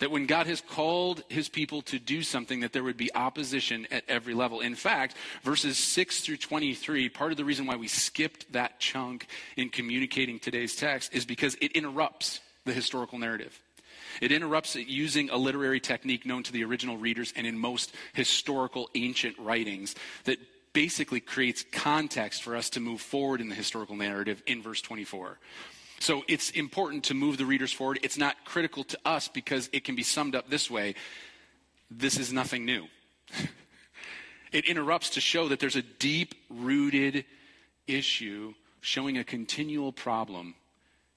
[0.00, 3.86] That when God has called his people to do something, that there would be opposition
[3.90, 4.60] at every level.
[4.60, 9.26] In fact, verses 6 through 23, part of the reason why we skipped that chunk
[9.56, 13.60] in communicating today's text is because it interrupts the historical narrative.
[14.20, 17.94] It interrupts it using a literary technique known to the original readers and in most
[18.12, 20.38] historical ancient writings that
[20.72, 25.38] basically creates context for us to move forward in the historical narrative in verse 24.
[26.00, 28.00] So it's important to move the readers forward.
[28.02, 30.94] It's not critical to us because it can be summed up this way
[31.90, 32.86] this is nothing new.
[34.52, 37.24] it interrupts to show that there's a deep rooted
[37.88, 40.54] issue showing a continual problem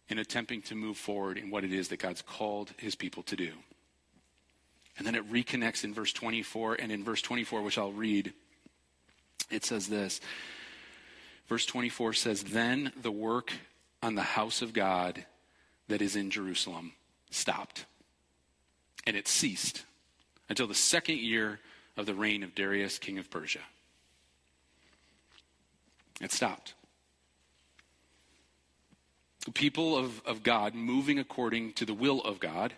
[0.09, 3.35] in attempting to move forward in what it is that God's called his people to
[3.35, 3.51] do.
[4.97, 8.33] And then it reconnects in verse 24, and in verse 24, which I'll read,
[9.49, 10.21] it says this.
[11.47, 13.53] Verse 24 says, Then the work
[14.03, 15.25] on the house of God
[15.87, 16.91] that is in Jerusalem
[17.31, 17.85] stopped,
[19.07, 19.85] and it ceased
[20.49, 21.59] until the second year
[21.95, 23.61] of the reign of Darius, king of Persia.
[26.21, 26.73] It stopped.
[29.45, 32.73] The people of, of God moving according to the will of God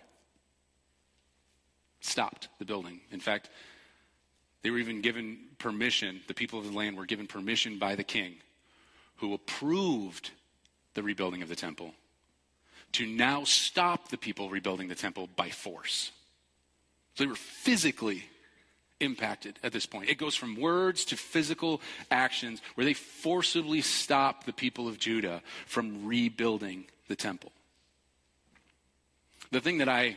[2.00, 3.00] stopped the building.
[3.10, 3.50] In fact,
[4.62, 8.04] they were even given permission, the people of the land were given permission by the
[8.04, 8.36] king,
[9.16, 10.30] who approved
[10.96, 11.94] the rebuilding of the temple,
[12.92, 16.10] to now stop the people rebuilding the temple by force.
[17.14, 18.24] So they were physically
[18.98, 20.08] impacted at this point.
[20.08, 21.80] It goes from words to physical
[22.10, 27.52] actions where they forcibly stop the people of Judah from rebuilding the temple.
[29.52, 30.16] The thing that I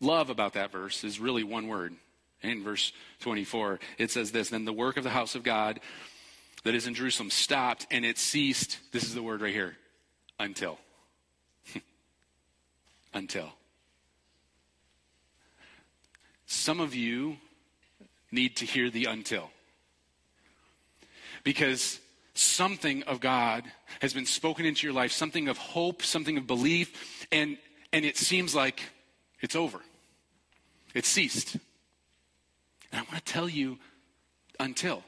[0.00, 1.94] love about that verse is really one word.
[2.42, 5.80] In verse 24, it says this Then the work of the house of God
[6.64, 8.78] that is in Jerusalem stopped and it ceased.
[8.92, 9.76] This is the word right here
[10.42, 10.78] until.
[13.14, 13.50] until.
[16.46, 17.36] Some of you
[18.30, 19.50] need to hear the until.
[21.44, 22.00] Because
[22.34, 23.64] something of God
[24.00, 27.56] has been spoken into your life, something of hope, something of belief, and,
[27.92, 28.82] and it seems like
[29.40, 29.80] it's over.
[30.94, 31.56] It ceased.
[32.90, 33.78] And I want to tell you
[34.58, 35.04] until.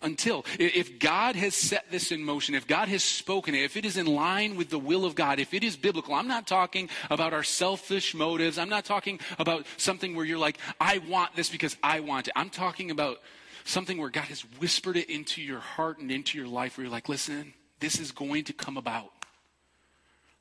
[0.00, 0.44] Until.
[0.58, 3.96] If God has set this in motion, if God has spoken it, if it is
[3.96, 7.32] in line with the will of God, if it is biblical, I'm not talking about
[7.32, 8.58] our selfish motives.
[8.58, 12.32] I'm not talking about something where you're like, I want this because I want it.
[12.36, 13.18] I'm talking about
[13.64, 16.92] something where God has whispered it into your heart and into your life where you're
[16.92, 19.10] like, listen, this is going to come about.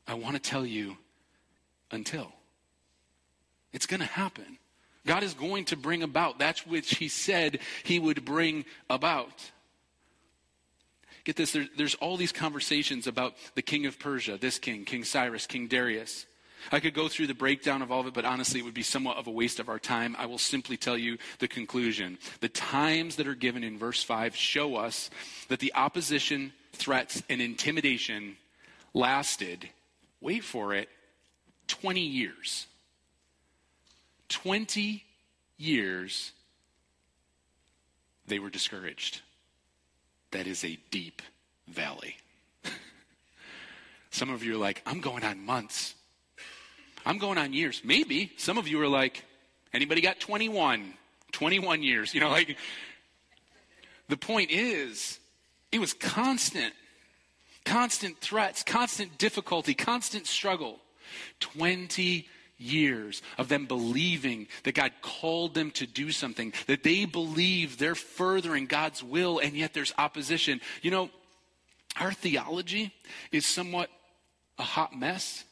[0.07, 0.97] I want to tell you
[1.91, 2.31] until.
[3.73, 4.59] It's going to happen.
[5.07, 9.51] God is going to bring about that which He said He would bring about.
[11.23, 15.03] Get this, there, there's all these conversations about the king of Persia, this king, King
[15.03, 16.25] Cyrus, King Darius.
[16.71, 18.81] I could go through the breakdown of all of it, but honestly, it would be
[18.81, 20.15] somewhat of a waste of our time.
[20.17, 22.17] I will simply tell you the conclusion.
[22.39, 25.09] The times that are given in verse 5 show us
[25.49, 28.37] that the opposition, threats, and intimidation
[28.93, 29.69] lasted,
[30.21, 30.89] wait for it,
[31.67, 32.67] 20 years.
[34.29, 35.03] 20
[35.57, 36.31] years,
[38.27, 39.21] they were discouraged.
[40.31, 41.21] That is a deep
[41.67, 42.17] valley.
[44.11, 45.95] Some of you are like, I'm going on months.
[47.05, 47.81] I'm going on years.
[47.85, 48.33] Maybe.
[48.37, 49.23] Some of you are like,
[49.73, 50.93] anybody got 21?
[51.31, 52.13] 21 years.
[52.17, 52.57] You know, like,
[54.09, 55.19] the point is,
[55.71, 56.73] it was constant.
[57.65, 60.79] Constant threats, constant difficulty, constant struggle.
[61.39, 67.77] 20 years of them believing that God called them to do something, that they believe
[67.77, 70.61] they're furthering God's will, and yet there's opposition.
[70.81, 71.09] You know,
[71.99, 72.93] our theology
[73.31, 73.89] is somewhat
[74.57, 75.43] a hot mess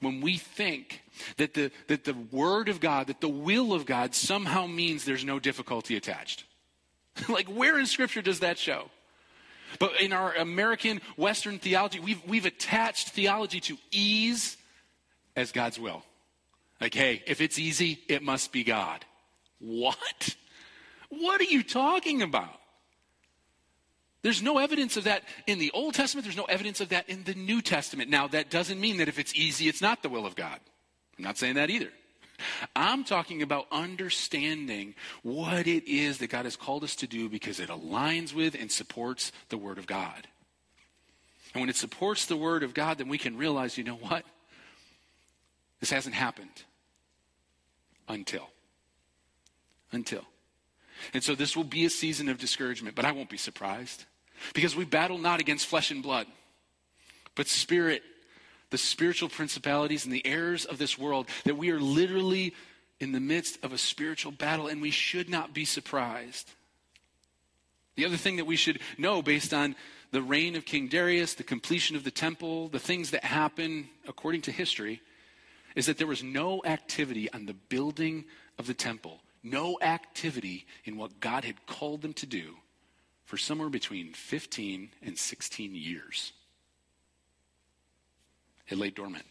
[0.00, 1.02] when we think
[1.38, 5.24] that the, that the Word of God, that the will of God somehow means there's
[5.24, 6.44] no difficulty attached.
[7.28, 8.90] like, where in Scripture does that show?
[9.78, 14.56] But in our American Western theology, we've, we've attached theology to ease
[15.34, 16.02] as God's will.
[16.80, 19.04] Like, hey, if it's easy, it must be God.
[19.58, 20.36] What?
[21.08, 22.60] What are you talking about?
[24.22, 26.24] There's no evidence of that in the Old Testament.
[26.24, 28.10] There's no evidence of that in the New Testament.
[28.10, 30.58] Now, that doesn't mean that if it's easy, it's not the will of God.
[31.16, 31.90] I'm not saying that either.
[32.74, 37.60] I'm talking about understanding what it is that God has called us to do because
[37.60, 40.26] it aligns with and supports the Word of God.
[41.54, 44.24] And when it supports the Word of God, then we can realize, you know what?
[45.80, 46.64] This hasn't happened
[48.08, 48.48] until.
[49.92, 50.24] Until.
[51.12, 54.04] And so this will be a season of discouragement, but I won't be surprised
[54.54, 56.26] because we battle not against flesh and blood,
[57.34, 58.02] but spirit,
[58.70, 62.54] the spiritual principalities and the errors of this world, that we are literally
[62.98, 66.50] in the midst of a spiritual battle and we should not be surprised.
[67.96, 69.74] The other thing that we should know based on
[70.12, 74.42] the reign of King Darius, the completion of the temple, the things that happen according
[74.42, 75.00] to history,
[75.76, 78.24] is that there was no activity on the building
[78.58, 82.56] of the temple, no activity in what God had called them to do
[83.26, 86.32] for somewhere between 15 and 16 years.
[88.68, 89.26] It lay dormant.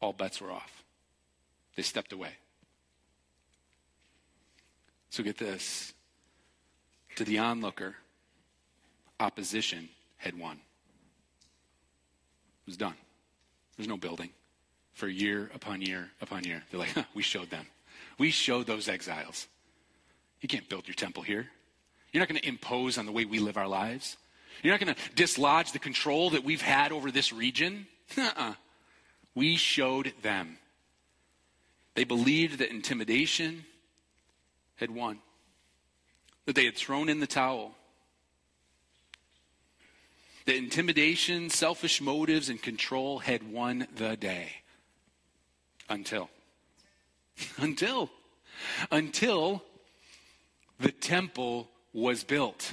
[0.00, 0.84] All bets were off.
[1.74, 2.32] They stepped away.
[5.08, 5.94] So get this.
[7.16, 7.96] To the onlooker,
[9.20, 10.56] opposition had won.
[10.56, 10.60] It
[12.66, 12.94] was done.
[13.76, 14.30] There's no building.
[14.92, 16.62] For year upon year upon year.
[16.70, 17.66] They're like, huh, we showed them.
[18.18, 19.48] We showed those exiles.
[20.40, 21.46] You can't build your temple here.
[22.12, 24.16] You're not going to impose on the way we live our lives.
[24.62, 27.86] You're not going to dislodge the control that we've had over this region.
[28.18, 28.54] Uh-uh.
[29.34, 30.58] We showed them.
[31.94, 33.64] They believed that intimidation
[34.76, 35.18] had won,
[36.46, 37.74] that they had thrown in the towel.
[40.46, 44.61] That intimidation, selfish motives, and control had won the day.
[45.92, 46.30] Until.
[47.58, 48.10] Until.
[48.90, 49.62] Until
[50.80, 52.72] the temple was built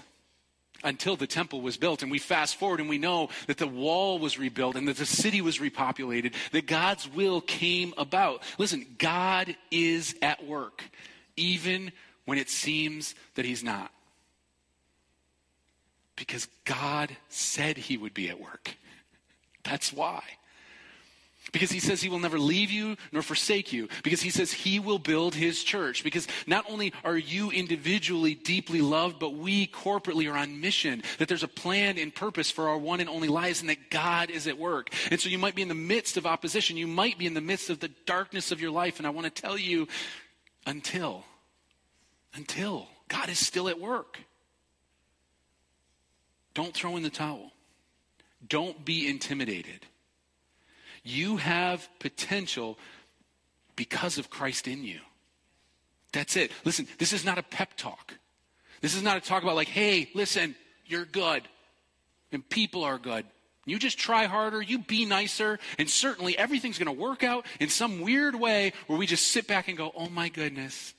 [0.84, 2.02] until the temple was built.
[2.02, 5.06] And we fast forward and we know that the wall was rebuilt and that the
[5.06, 8.44] city was repopulated, that God's will came about.
[8.58, 10.84] Listen, God is at work,
[11.36, 11.92] even
[12.24, 13.92] when it seems that He's not.
[16.16, 18.76] Because God said He would be at work.
[19.64, 20.24] That's why.
[21.52, 23.88] Because he says he will never leave you nor forsake you.
[24.04, 26.04] Because he says he will build his church.
[26.04, 31.04] Because not only are you individually deeply loved, but we corporately are on mission.
[31.18, 34.30] That there's a plan and purpose for our one and only lives and that God
[34.30, 34.90] is at work.
[35.12, 36.78] And so you might be in the midst of opposition.
[36.78, 39.00] You might be in the midst of the darkness of your life.
[39.00, 39.88] And I want to tell you
[40.66, 41.26] until,
[42.34, 44.20] until God is still at work.
[46.54, 47.52] Don't throw in the towel.
[48.48, 49.86] Don't be intimidated.
[51.04, 52.78] You have potential
[53.76, 55.00] because of Christ in you.
[56.12, 56.52] That's it.
[56.66, 58.14] Listen, this is not a pep talk.
[58.82, 61.44] This is not a talk about, like, hey, listen, you're good,
[62.32, 63.26] and people are good.
[63.66, 67.70] You just try harder, you be nicer, and certainly everything's going to work out in
[67.70, 70.94] some weird way where we just sit back and go, oh my goodness,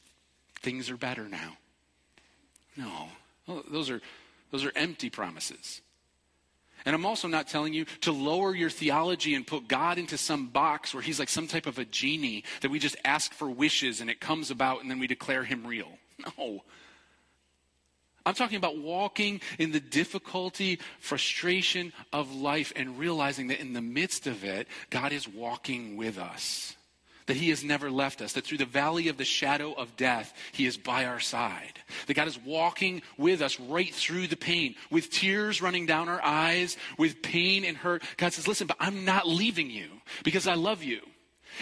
[0.63, 1.57] things are better now.
[2.77, 3.09] No,
[3.49, 4.01] oh, those are,
[4.53, 5.81] those are empty promises.
[6.85, 10.49] And I'm also not telling you to lower your theology and put God into some
[10.49, 14.01] box where he's like some type of a genie that we just ask for wishes
[14.01, 15.89] and it comes about and then we declare him real.
[16.39, 16.62] No.
[18.26, 23.81] I'm talking about walking in the difficulty, frustration of life and realizing that in the
[23.81, 26.76] midst of it, God is walking with us
[27.31, 30.35] that He has never left us, that through the valley of the shadow of death,
[30.51, 31.78] He is by our side,
[32.09, 36.20] that God is walking with us right through the pain, with tears running down our
[36.24, 38.03] eyes, with pain and hurt.
[38.16, 39.87] God says, Listen, but I'm not leaving you
[40.24, 41.03] because I love you.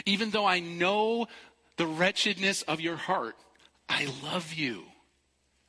[0.07, 1.27] Even though I know
[1.77, 3.37] the wretchedness of your heart,
[3.91, 4.85] I love you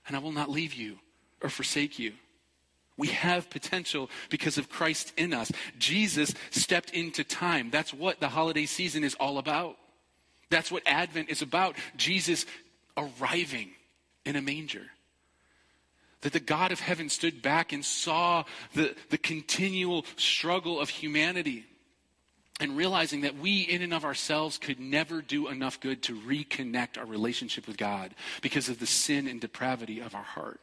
[0.07, 0.97] and I will not leave you
[1.43, 2.13] or forsake you.
[2.95, 5.51] We have potential because of Christ in us.
[5.77, 7.69] Jesus stepped into time.
[7.69, 9.75] That's what the holiday season is all about.
[10.49, 12.45] That's what Advent is about Jesus
[12.97, 13.71] arriving
[14.25, 14.85] in a manger.
[16.21, 18.43] That the God of heaven stood back and saw
[18.73, 21.65] the, the continual struggle of humanity
[22.59, 26.97] and realizing that we, in and of ourselves, could never do enough good to reconnect
[26.97, 30.59] our relationship with God because of the sin and depravity of our heart.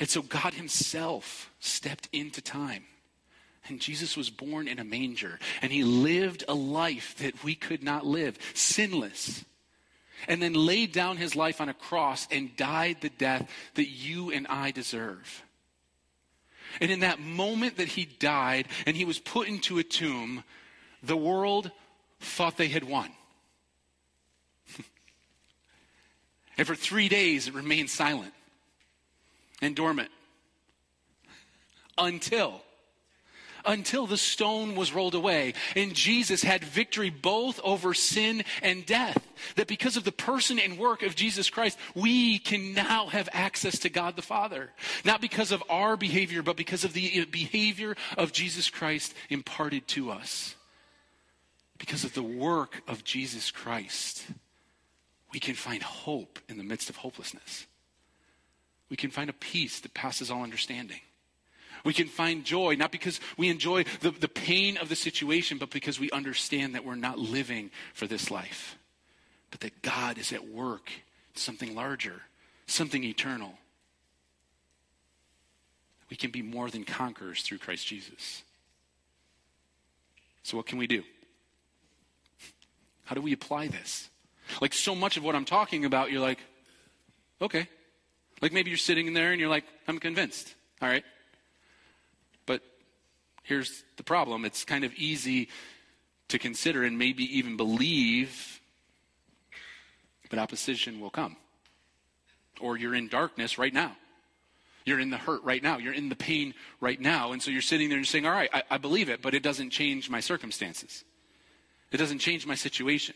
[0.00, 2.84] And so God Himself stepped into time
[3.68, 7.82] and Jesus was born in a manger, and he lived a life that we could
[7.82, 9.44] not live, sinless.
[10.28, 14.30] And then laid down his life on a cross and died the death that you
[14.30, 15.44] and I deserve.
[16.80, 20.42] And in that moment that he died and he was put into a tomb,
[21.02, 21.70] the world
[22.20, 23.10] thought they had won.
[26.58, 28.32] and for three days it remained silent
[29.62, 30.10] and dormant
[31.98, 32.62] until
[33.66, 35.54] until the stone was rolled away.
[35.74, 39.26] And Jesus had victory both over sin and death.
[39.56, 43.78] That because of the person and work of Jesus Christ, we can now have access
[43.80, 44.70] to God the Father.
[45.04, 50.10] Not because of our behavior, but because of the behavior of Jesus Christ imparted to
[50.10, 50.54] us.
[51.78, 54.24] Because of the work of Jesus Christ,
[55.32, 57.66] we can find hope in the midst of hopelessness.
[58.88, 61.00] We can find a peace that passes all understanding.
[61.86, 65.70] We can find joy, not because we enjoy the, the pain of the situation, but
[65.70, 68.76] because we understand that we're not living for this life,
[69.52, 70.90] but that God is at work,
[71.34, 72.22] something larger,
[72.66, 73.54] something eternal.
[76.10, 78.42] We can be more than conquerors through Christ Jesus.
[80.42, 81.04] So, what can we do?
[83.04, 84.10] How do we apply this?
[84.60, 86.40] Like, so much of what I'm talking about, you're like,
[87.40, 87.68] okay.
[88.42, 90.52] Like, maybe you're sitting in there and you're like, I'm convinced.
[90.82, 91.04] All right.
[93.46, 95.48] Here's the problem it's kind of easy
[96.28, 98.60] to consider and maybe even believe,
[100.28, 101.36] but opposition will come.
[102.60, 103.94] or you're in darkness right now.
[104.84, 105.78] You're in the hurt right now.
[105.78, 107.32] You're in the pain right now.
[107.32, 109.42] And so you're sitting there and saying, All right, I, I believe it, but it
[109.42, 111.04] doesn't change my circumstances.
[111.92, 113.14] It doesn't change my situation.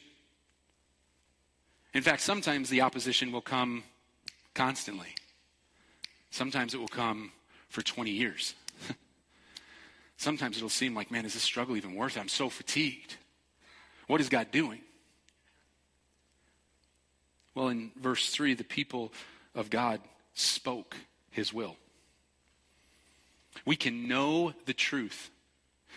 [1.93, 3.83] In fact, sometimes the opposition will come
[4.55, 5.15] constantly.
[6.31, 7.33] Sometimes it will come
[7.69, 8.55] for 20 years.
[10.21, 12.21] Sometimes it'll seem like, man, is this struggle even worth it?
[12.21, 13.17] I'm so fatigued.
[14.07, 14.81] What is God doing?
[17.55, 19.15] Well, in verse 3, the people
[19.55, 20.03] of God
[20.35, 20.95] spoke
[21.31, 21.75] his will.
[23.65, 25.31] We can know the truth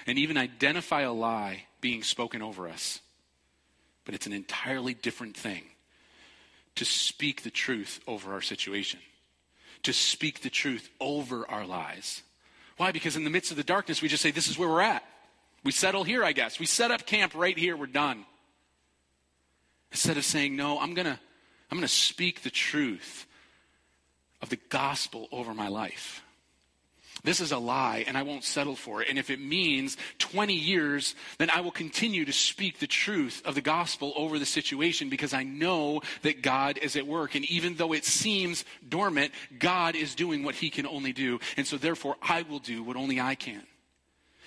[0.08, 3.02] and even identify a lie being spoken over us,
[4.06, 5.64] but it's an entirely different thing
[6.76, 9.02] to speak the truth over our situation,
[9.84, 12.24] to speak the truth over our lives.
[12.78, 12.92] Why?
[12.92, 15.04] Because in the midst of the darkness, we just say, This is where we're at.
[15.64, 16.60] We settle here, I guess.
[16.60, 18.26] We set up camp right here, we're done.
[19.92, 21.20] Instead of saying, No, I'm going to
[21.72, 23.26] I'm going to speak the truth
[24.42, 26.23] of the gospel over my life.
[27.24, 29.08] This is a lie, and I won't settle for it.
[29.10, 33.56] And if it means 20 years, then I will continue to speak the truth of
[33.56, 37.36] the gospel over the situation because I know that God is at work.
[37.36, 41.40] And even though it seems dormant, God is doing what he can only do.
[41.56, 43.64] And so therefore, I will do what only I can.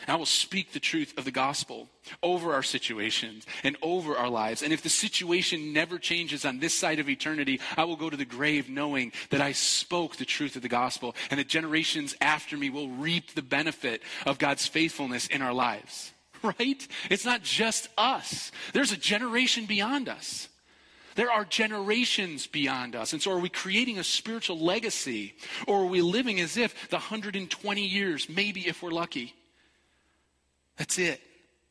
[0.08, 1.88] I will speak the truth of the gospel
[2.22, 4.62] over our situations and over our lives.
[4.62, 8.16] And if the situation never changes on this side of eternity, I will go to
[8.16, 12.56] the grave knowing that I spoke the truth of the gospel and that generations after
[12.56, 16.12] me will reap the benefit of God's faithfulness in our lives.
[16.42, 16.86] Right?
[17.10, 20.48] It's not just us, there's a generation beyond us.
[21.16, 23.14] There are generations beyond us.
[23.14, 25.34] And so, are we creating a spiritual legacy?
[25.66, 29.34] Or are we living as if the 120 years, maybe if we're lucky,
[30.76, 31.20] that's it.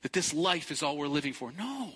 [0.02, 1.52] That this life is all we're living for.
[1.52, 1.92] No.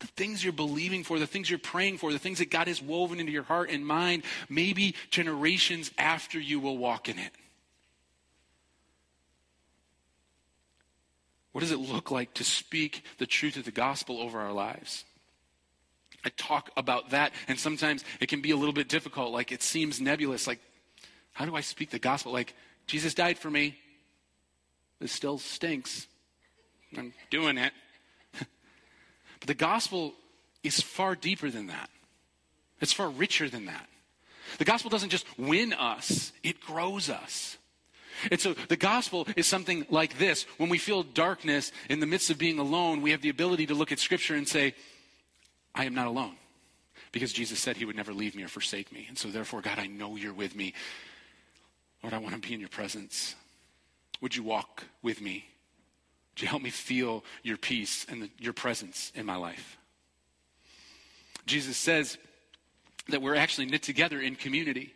[0.00, 2.82] The things you're believing for, the things you're praying for, the things that God has
[2.82, 7.32] woven into your heart and mind, maybe generations after you will walk in it.
[11.52, 15.04] What does it look like to speak the truth of the gospel over our lives?
[16.24, 19.32] I talk about that, and sometimes it can be a little bit difficult.
[19.32, 20.46] Like it seems nebulous.
[20.46, 20.58] Like,
[21.32, 22.32] how do I speak the gospel?
[22.32, 22.54] Like,
[22.86, 23.76] Jesus died for me.
[25.00, 26.08] It still stinks.
[26.98, 27.72] I'm doing it.
[28.38, 30.14] but the gospel
[30.62, 31.90] is far deeper than that,
[32.80, 33.88] it's far richer than that.
[34.58, 37.56] The gospel doesn't just win us, it grows us.
[38.30, 40.46] And so the gospel is something like this.
[40.56, 43.74] When we feel darkness in the midst of being alone, we have the ability to
[43.74, 44.74] look at Scripture and say,
[45.74, 46.36] I am not alone.
[47.12, 49.06] Because Jesus said he would never leave me or forsake me.
[49.08, 50.74] And so, therefore, God, I know you're with me.
[52.02, 53.34] Lord, I want to be in your presence.
[54.20, 55.44] Would you walk with me
[56.34, 59.78] would you help me feel your peace and the, your presence in my life?
[61.46, 62.18] Jesus says
[63.08, 64.94] that we're actually knit together in community.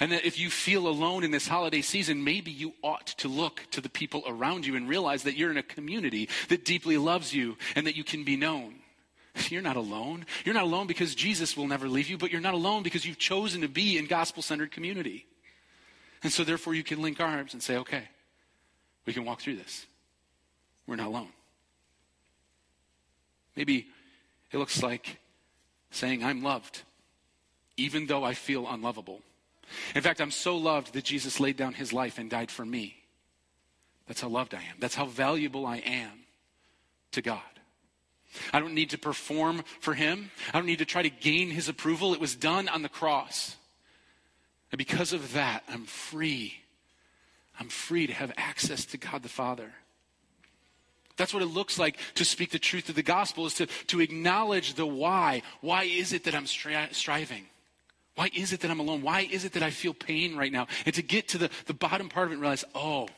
[0.00, 3.62] And that if you feel alone in this holiday season, maybe you ought to look
[3.72, 7.32] to the people around you and realize that you're in a community that deeply loves
[7.32, 8.76] you and that you can be known.
[9.50, 10.26] You're not alone.
[10.44, 13.18] You're not alone because Jesus will never leave you, but you're not alone because you've
[13.18, 15.26] chosen to be in gospel centered community.
[16.24, 18.08] And so, therefore, you can link arms and say, okay,
[19.06, 19.86] we can walk through this
[20.88, 21.28] we're not alone.
[23.54, 23.86] Maybe
[24.50, 25.18] it looks like
[25.90, 26.82] saying, I'm loved,
[27.76, 29.20] even though I feel unlovable.
[29.94, 32.96] In fact, I'm so loved that Jesus laid down his life and died for me.
[34.06, 34.76] That's how loved I am.
[34.80, 36.20] That's how valuable I am
[37.12, 37.42] to God.
[38.52, 40.30] I don't need to perform for him.
[40.52, 42.14] I don't need to try to gain his approval.
[42.14, 43.56] It was done on the cross.
[44.70, 46.54] And because of that, I'm free.
[47.60, 49.72] I'm free to have access to God the Father.
[51.18, 54.00] That's what it looks like to speak the truth of the gospel is to, to
[54.00, 55.42] acknowledge the why.
[55.60, 57.44] Why is it that I'm stri- striving?
[58.14, 59.02] Why is it that I'm alone?
[59.02, 60.68] Why is it that I feel pain right now?
[60.86, 63.08] And to get to the, the bottom part of it and realize, oh,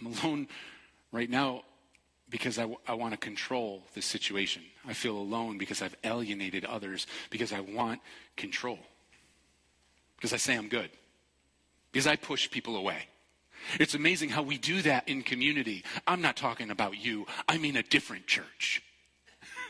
[0.00, 0.48] I'm alone
[1.12, 1.62] right now
[2.30, 4.62] because I, w- I want to control this situation.
[4.86, 8.00] I feel alone because I've alienated others because I want
[8.36, 8.78] control.
[10.16, 10.90] Because I say I'm good.
[11.92, 13.08] Because I push people away.
[13.80, 15.84] It's amazing how we do that in community.
[16.06, 18.82] I'm not talking about you, I mean a different church.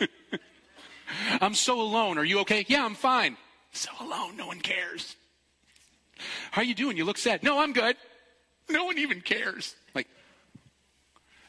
[1.40, 2.18] I'm so alone.
[2.18, 2.64] Are you okay?
[2.68, 3.36] Yeah, I'm fine.
[3.72, 5.16] So alone, no one cares.
[6.50, 6.96] How are you doing?
[6.96, 7.42] You look sad.
[7.42, 7.96] No, I'm good.
[8.68, 9.74] No one even cares.
[9.94, 10.08] Like,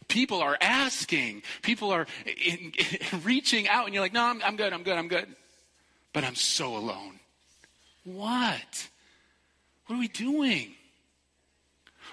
[0.07, 4.55] people are asking, people are in, in, reaching out, and you're like, no, I'm, I'm
[4.55, 5.27] good, I'm good, I'm good.
[6.13, 7.19] But I'm so alone.
[8.03, 8.89] What?
[9.87, 10.73] What are we doing?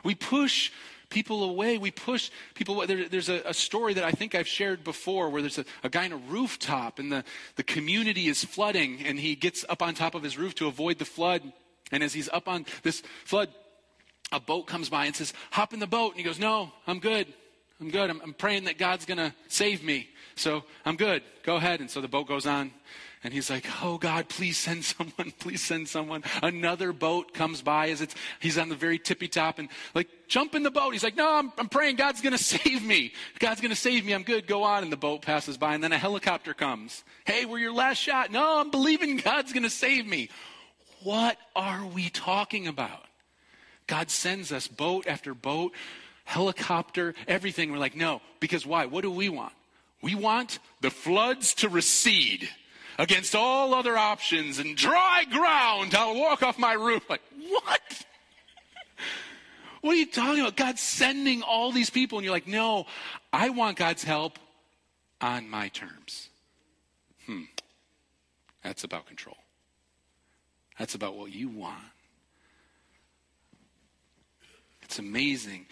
[0.03, 0.71] We push
[1.13, 1.79] people away.
[1.79, 2.87] We push people away.
[2.87, 5.91] There, there's a, a, story that I think I've shared before where there's a, a
[5.91, 7.23] guy in a rooftop and the,
[7.57, 10.99] the community is flooding and he gets up on top of his roof to avoid
[10.99, 11.43] the flood.
[11.93, 13.51] And as he's up on this flood,
[14.33, 16.13] a boat comes by and says, Hop in the boat.
[16.13, 17.27] And he goes, No, I'm good.
[17.81, 18.11] I'm good.
[18.11, 20.09] I'm, I'm praying that God's going to save me.
[20.37, 21.23] So I'm good.
[21.43, 21.81] Go ahead.
[21.81, 22.73] And so the boat goes on.
[23.25, 25.33] And he's like, Oh God, please send someone.
[25.39, 26.25] Please send someone.
[26.43, 30.55] Another boat comes by as it's, he's on the very tippy top and like, jump
[30.55, 30.93] in the boat.
[30.93, 33.13] He's like, No, I'm, I'm praying God's going to save me.
[33.39, 34.13] God's going to save me.
[34.13, 34.47] I'm good.
[34.47, 34.83] Go on.
[34.83, 35.75] And the boat passes by.
[35.75, 37.05] And then a helicopter comes.
[37.25, 38.31] Hey, we're your last shot.
[38.31, 40.29] No, I'm believing God's going to save me.
[41.03, 43.07] What are we talking about?
[43.89, 45.73] God sends us boat after boat,
[46.25, 47.73] helicopter, everything.
[47.73, 48.87] We're like, no, because why?
[48.87, 49.53] What do we want?
[50.01, 52.49] We want the floods to recede
[52.99, 55.95] against all other options and dry ground.
[55.95, 57.09] I'll walk off my roof.
[57.09, 58.05] Like, what?
[59.81, 60.57] what are you talking about?
[60.57, 62.87] God's sending all these people, and you're like, no,
[63.33, 64.39] I want God's help
[65.21, 66.29] on my terms.
[67.27, 67.43] Hmm.
[68.63, 69.37] That's about control.
[70.79, 71.79] That's about what you want.
[74.83, 75.67] It's amazing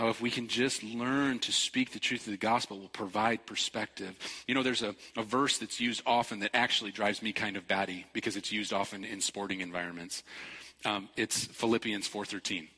[0.00, 3.44] how if we can just learn to speak the truth of the gospel will provide
[3.44, 4.16] perspective.
[4.46, 7.68] You know there's a, a verse that's used often that actually drives me kind of
[7.68, 10.22] batty because it's used often in sporting environments.
[10.86, 12.68] Um, it's philippians 4.13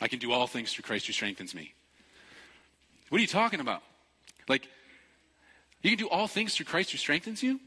[0.00, 1.74] i can do all things through christ who strengthens me.
[3.08, 3.82] What are you talking about?
[4.48, 4.68] Like
[5.82, 7.58] you can do all things through christ who strengthens you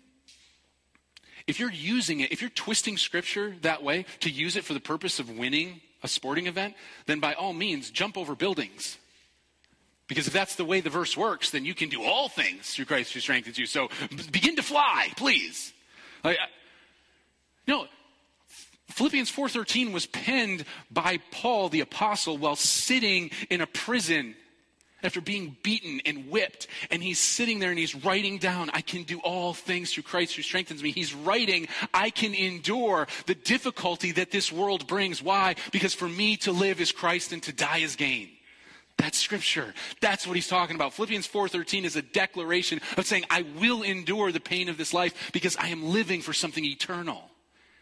[1.48, 4.80] if you're using it if you're twisting scripture that way to use it for the
[4.80, 6.76] purpose of winning a sporting event,
[7.06, 8.98] then by all means, jump over buildings.
[10.08, 12.86] Because if that's the way the verse works, then you can do all things through
[12.86, 13.66] Christ who strengthens you.
[13.66, 13.90] So
[14.32, 15.72] begin to fly, please.
[16.24, 16.38] Like,
[17.68, 17.88] know,
[18.90, 24.36] Philippians 4:13 was penned by Paul the apostle while sitting in a prison
[25.04, 26.68] after being beaten and whipped.
[26.90, 30.36] And he's sitting there and he's writing down, I can do all things through Christ
[30.36, 30.92] who strengthens me.
[30.92, 35.22] He's writing, I can endure the difficulty that this world brings.
[35.22, 35.56] Why?
[35.72, 38.30] Because for me to live is Christ and to die is gain.
[38.98, 39.74] That's scripture.
[40.02, 40.94] That's what he's talking about.
[40.94, 45.32] Philippians 4:13 is a declaration of saying I will endure the pain of this life
[45.34, 47.32] because I am living for something eternal.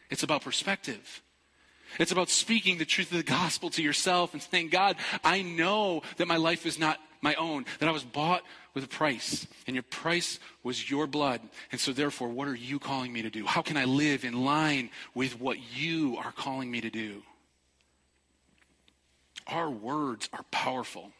[0.09, 1.21] It's about perspective.
[1.99, 6.03] It's about speaking the truth of the gospel to yourself and saying, God, I know
[6.17, 8.43] that my life is not my own, that I was bought
[8.73, 11.41] with a price, and your price was your blood.
[11.71, 13.45] And so, therefore, what are you calling me to do?
[13.45, 17.21] How can I live in line with what you are calling me to do?
[19.47, 21.11] Our words are powerful.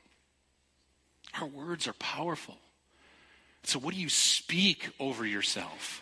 [1.40, 2.58] Our words are powerful.
[3.64, 6.02] So, what do you speak over yourself?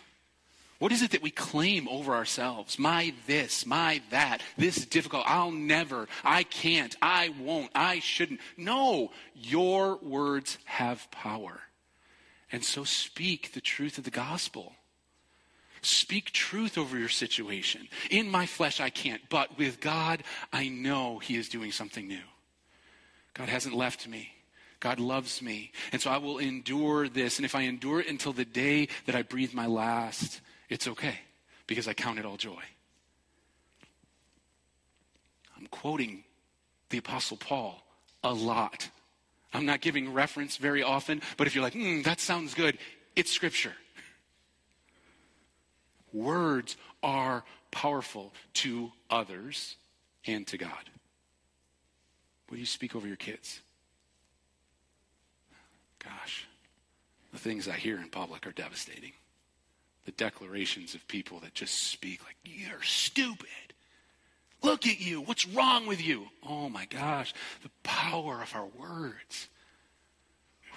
[0.80, 2.78] What is it that we claim over ourselves?
[2.78, 5.24] My this, my that, this is difficult.
[5.26, 8.40] I'll never, I can't, I won't, I shouldn't.
[8.56, 11.60] No, your words have power.
[12.50, 14.72] And so speak the truth of the gospel.
[15.82, 17.86] Speak truth over your situation.
[18.10, 22.24] In my flesh, I can't, but with God, I know He is doing something new.
[23.34, 24.30] God hasn't left me.
[24.80, 25.72] God loves me.
[25.92, 27.38] And so I will endure this.
[27.38, 30.40] And if I endure it until the day that I breathe my last,
[30.70, 31.18] it's okay
[31.66, 32.62] because I count it all joy.
[35.58, 36.24] I'm quoting
[36.88, 37.82] the Apostle Paul
[38.24, 38.88] a lot.
[39.52, 42.78] I'm not giving reference very often, but if you're like, hmm, that sounds good,
[43.16, 43.74] it's scripture.
[46.12, 49.76] Words are powerful to others
[50.26, 50.90] and to God.
[52.48, 53.60] What do you speak over your kids?
[56.02, 56.46] Gosh,
[57.32, 59.12] the things I hear in public are devastating
[60.10, 63.46] the declarations of people that just speak like, you're stupid.
[64.62, 65.20] Look at you.
[65.20, 66.26] What's wrong with you?
[66.46, 67.32] Oh my gosh,
[67.62, 69.48] the power of our words.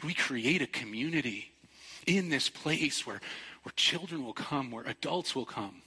[0.04, 1.52] We create a community
[2.06, 3.22] in this place where,
[3.64, 5.82] where children will come, where adults will come,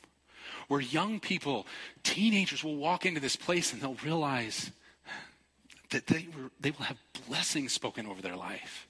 [0.67, 1.67] where young people,
[2.03, 4.73] teenagers will walk into this place and they'll realize
[5.91, 8.89] that they, were, they will have blessings spoken over their life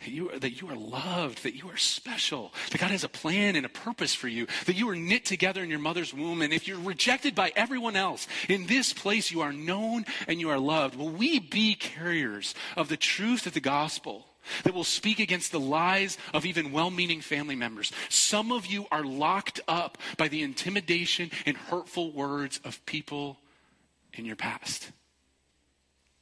[0.00, 3.08] that you, are, that you are loved, that you are special, that God has a
[3.08, 6.42] plan and a purpose for you, that you are knit together in your mother's womb.
[6.42, 10.50] And if you're rejected by everyone else, in this place you are known and you
[10.50, 10.96] are loved.
[10.96, 14.26] Will we be carriers of the truth of the gospel?
[14.62, 17.90] That will speak against the lies of even well meaning family members.
[18.08, 23.38] Some of you are locked up by the intimidation and hurtful words of people
[24.12, 24.92] in your past.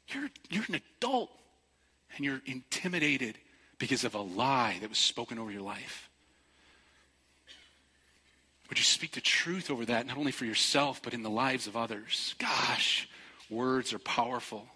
[0.08, 1.32] You're, you're an adult
[2.16, 3.36] and you're intimidated
[3.84, 6.08] because of a lie that was spoken over your life?
[8.70, 11.66] Would you speak the truth over that, not only for yourself, but in the lives
[11.66, 12.34] of others?
[12.38, 13.06] Gosh,
[13.50, 14.66] words are powerful.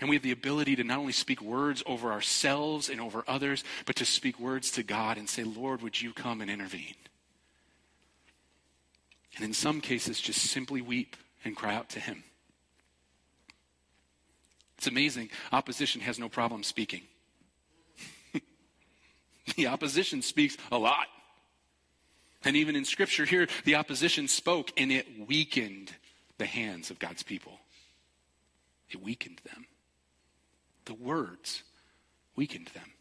[0.00, 3.62] And we have the ability to not only speak words over ourselves and over others,
[3.84, 6.96] but to speak words to God and say, Lord, would you come and intervene?
[9.36, 12.24] And in some cases, just simply weep and cry out to Him.
[14.76, 15.30] It's amazing.
[15.52, 17.02] Opposition has no problem speaking.
[19.56, 21.06] the opposition speaks a lot.
[22.44, 25.92] And even in Scripture here, the opposition spoke and it weakened
[26.38, 27.58] the hands of God's people.
[28.90, 29.66] It weakened them.
[30.84, 31.62] The words
[32.36, 32.92] weakened them.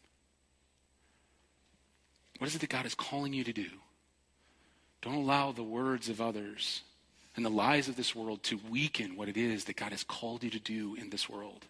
[2.40, 3.68] What is it that God is calling you to do?
[5.02, 6.82] Don't allow the words of others
[7.36, 10.44] and the lies of this world to weaken what it is that God has called
[10.44, 11.66] you to do in this world.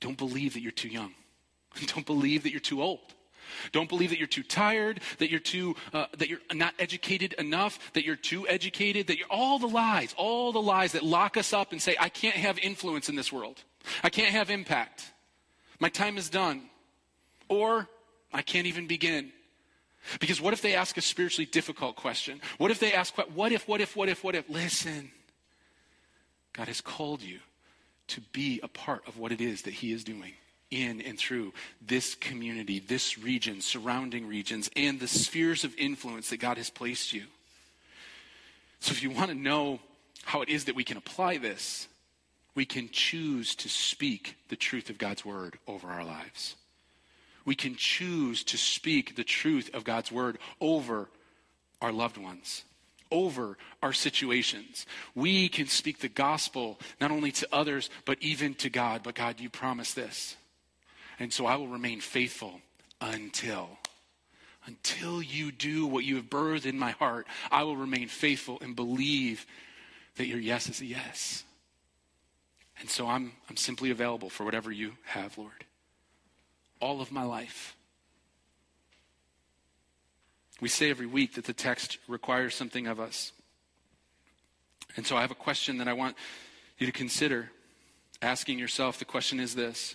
[0.00, 1.14] Don't believe that you're too young.
[1.86, 3.14] Don't believe that you're too old.
[3.72, 7.92] Don't believe that you're too tired, that you're too uh, that you're not educated enough,
[7.92, 11.52] that you're too educated, that you're all the lies, all the lies that lock us
[11.52, 13.62] up and say I can't have influence in this world.
[14.02, 15.12] I can't have impact.
[15.80, 16.62] My time is done.
[17.48, 17.88] Or
[18.32, 19.32] I can't even begin.
[20.20, 22.40] Because what if they ask a spiritually difficult question?
[22.58, 24.48] What if they ask, what if, what if, what if, what if?
[24.48, 25.10] Listen,
[26.52, 27.40] God has called you
[28.08, 30.32] to be a part of what it is that He is doing
[30.70, 36.38] in and through this community, this region, surrounding regions, and the spheres of influence that
[36.38, 37.24] God has placed you.
[38.80, 39.80] So if you want to know
[40.24, 41.88] how it is that we can apply this,
[42.54, 46.56] we can choose to speak the truth of God's word over our lives
[47.48, 51.08] we can choose to speak the truth of God's word over
[51.80, 52.62] our loved ones,
[53.10, 54.84] over our situations.
[55.14, 59.00] We can speak the gospel not only to others, but even to God.
[59.02, 60.36] But God, you promise this.
[61.18, 62.60] And so I will remain faithful
[63.00, 63.70] until.
[64.66, 68.76] Until you do what you have birthed in my heart, I will remain faithful and
[68.76, 69.46] believe
[70.16, 71.44] that your yes is a yes.
[72.78, 75.64] And so I'm, I'm simply available for whatever you have, Lord
[76.80, 77.76] all of my life.
[80.60, 83.32] We say every week that the text requires something of us.
[84.96, 86.16] And so I have a question that I want
[86.78, 87.50] you to consider
[88.20, 88.98] asking yourself.
[88.98, 89.94] The question is this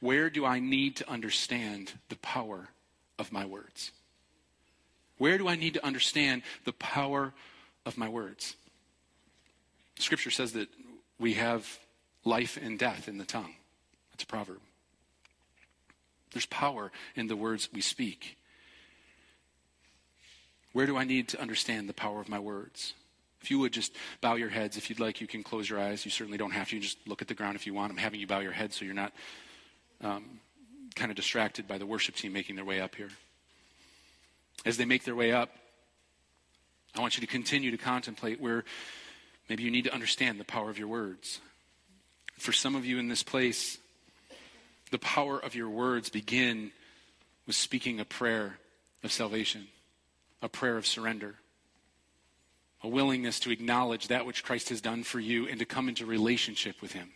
[0.00, 2.68] Where do I need to understand the power
[3.18, 3.92] of my words?
[5.18, 7.32] Where do I need to understand the power
[7.84, 8.56] of my words?
[9.98, 10.68] Scripture says that
[11.18, 11.78] we have
[12.24, 13.54] life and death in the tongue.
[14.12, 14.60] That's a proverb.
[16.32, 18.36] There's power in the words we speak.
[20.72, 22.92] Where do I need to understand the power of my words?
[23.40, 26.04] If you would just bow your heads, if you'd like, you can close your eyes.
[26.04, 26.76] You certainly don't have to.
[26.76, 27.92] You just look at the ground if you want.
[27.92, 29.12] I'm having you bow your head so you're not
[30.02, 30.40] um,
[30.94, 33.10] kind of distracted by the worship team making their way up here.
[34.64, 35.50] As they make their way up,
[36.94, 38.64] I want you to continue to contemplate where
[39.48, 41.40] maybe you need to understand the power of your words.
[42.38, 43.78] For some of you in this place,
[44.90, 46.72] the power of your words begin
[47.46, 48.58] with speaking a prayer
[49.02, 49.68] of salvation,
[50.42, 51.36] a prayer of surrender,
[52.82, 56.06] a willingness to acknowledge that which Christ has done for you and to come into
[56.06, 57.10] relationship with Him.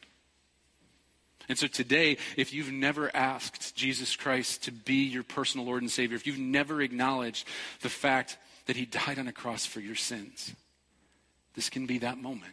[1.51, 5.91] And so today, if you've never asked Jesus Christ to be your personal Lord and
[5.91, 7.45] Savior, if you've never acknowledged
[7.81, 10.55] the fact that He died on a cross for your sins,
[11.57, 12.53] this can be that moment.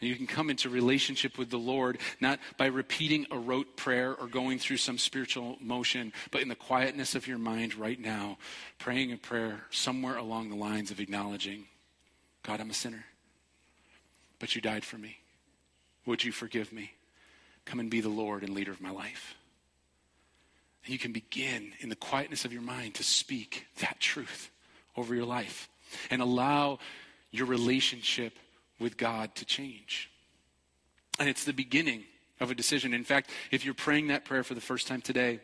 [0.00, 4.16] And you can come into relationship with the Lord not by repeating a rote prayer
[4.16, 8.36] or going through some spiritual motion, but in the quietness of your mind right now,
[8.80, 11.66] praying a prayer somewhere along the lines of acknowledging,
[12.42, 13.04] God, I'm a sinner,
[14.40, 15.18] but you died for me.
[16.06, 16.92] Would you forgive me?
[17.64, 19.34] Come and be the Lord and leader of my life.
[20.84, 24.50] And you can begin in the quietness of your mind to speak that truth
[24.96, 25.68] over your life
[26.10, 26.78] and allow
[27.30, 28.38] your relationship
[28.78, 30.10] with God to change.
[31.18, 32.04] And it's the beginning
[32.40, 32.94] of a decision.
[32.94, 35.40] In fact, if you're praying that prayer for the first time today,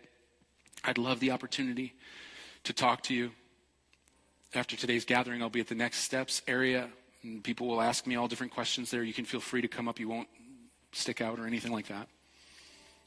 [0.83, 1.93] I'd love the opportunity
[2.65, 3.33] to talk to you.
[4.55, 6.89] After today's gathering, I'll be at the next steps area.
[7.23, 9.03] And people will ask me all different questions there.
[9.03, 10.01] You can feel free to come up.
[10.01, 10.29] You won't
[10.93, 12.09] stick out or anything like that.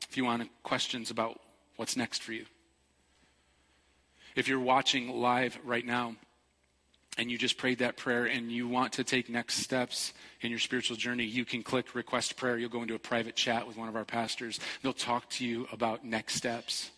[0.10, 1.40] If you want questions about
[1.76, 2.46] what's next for you.
[4.36, 6.16] If you're watching live right now,
[7.18, 10.60] and you just prayed that prayer and you want to take next steps in your
[10.60, 12.58] spiritual journey, you can click request prayer.
[12.58, 14.60] You'll go into a private chat with one of our pastors.
[14.82, 16.92] They'll talk to you about next steps.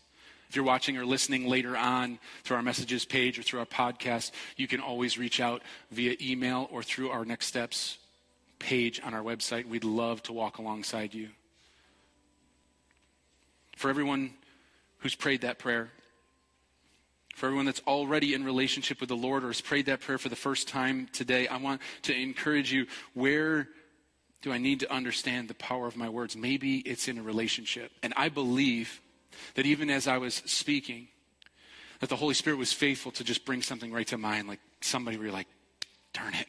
[0.48, 4.30] If you're watching or listening later on through our messages page or through our podcast,
[4.56, 7.98] you can always reach out via email or through our next steps
[8.62, 9.66] page on our website.
[9.66, 11.28] We'd love to walk alongside you.
[13.76, 14.34] For everyone
[14.98, 15.90] who's prayed that prayer,
[17.34, 20.28] for everyone that's already in relationship with the Lord or has prayed that prayer for
[20.28, 23.68] the first time today, I want to encourage you where
[24.42, 26.36] do I need to understand the power of my words?
[26.36, 27.90] Maybe it's in a relationship.
[28.02, 29.00] And I believe
[29.54, 31.08] that even as I was speaking,
[32.00, 35.16] that the Holy Spirit was faithful to just bring something right to mind, like somebody
[35.16, 35.48] where you're like,
[36.12, 36.46] darn it.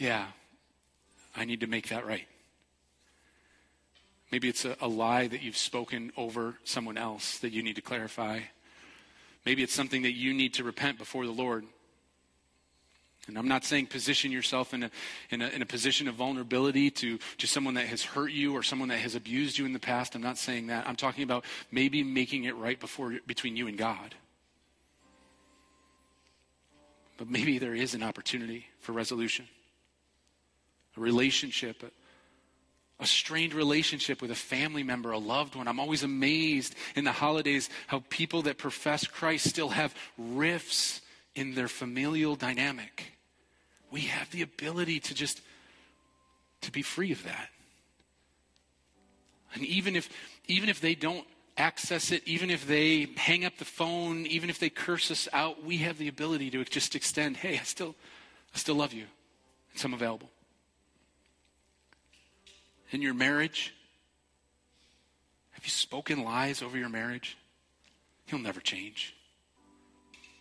[0.00, 0.24] Yeah,
[1.36, 2.26] I need to make that right.
[4.32, 7.82] Maybe it's a, a, lie that you've spoken over someone else that you need to
[7.82, 8.40] clarify.
[9.44, 11.66] Maybe it's something that you need to repent before the Lord.
[13.28, 14.90] And I'm not saying position yourself in a,
[15.28, 18.62] in a, in a position of vulnerability to, to someone that has hurt you or
[18.62, 20.14] someone that has abused you in the past.
[20.14, 20.88] I'm not saying that.
[20.88, 24.14] I'm talking about maybe making it right before, between you and God.
[27.18, 29.46] But maybe there is an opportunity for resolution,
[30.96, 31.90] a relationship, a,
[33.02, 35.68] a strained relationship with a family member, a loved one.
[35.68, 41.00] I'm always amazed in the holidays how people that profess Christ still have rifts
[41.34, 43.12] in their familial dynamic.
[43.90, 45.40] We have the ability to just
[46.62, 47.48] to be free of that.
[49.54, 50.08] And even if
[50.46, 51.26] even if they don't
[51.56, 55.64] access it, even if they hang up the phone, even if they curse us out,
[55.64, 57.94] we have the ability to just extend, hey, I still
[58.54, 59.06] I still love you.
[59.74, 60.30] And I'm available.
[62.90, 63.74] In your marriage,
[65.52, 67.36] have you spoken lies over your marriage?
[68.26, 69.14] He'll never change.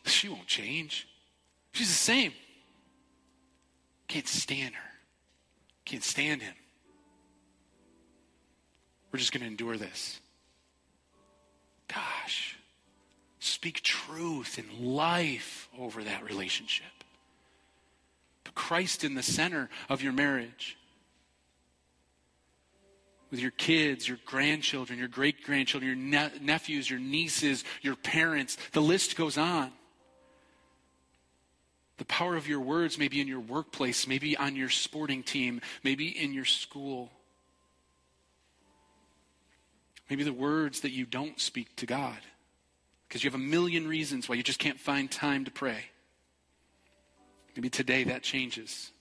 [0.05, 1.07] She won't change.
[1.73, 2.33] She's the same.
[4.07, 4.89] Can't stand her.
[5.85, 6.55] Can't stand him.
[9.11, 10.19] We're just going to endure this.
[11.87, 12.57] Gosh.
[13.39, 16.85] Speak truth and life over that relationship.
[18.43, 20.77] Put Christ in the center of your marriage.
[23.31, 28.57] With your kids, your grandchildren, your great grandchildren, your ne- nephews, your nieces, your parents.
[28.71, 29.71] The list goes on.
[31.97, 35.61] The power of your words may be in your workplace, maybe on your sporting team,
[35.83, 37.11] maybe in your school.
[40.09, 42.17] Maybe the words that you don't speak to God
[43.07, 45.85] because you have a million reasons why you just can't find time to pray.
[47.55, 48.91] Maybe today that changes.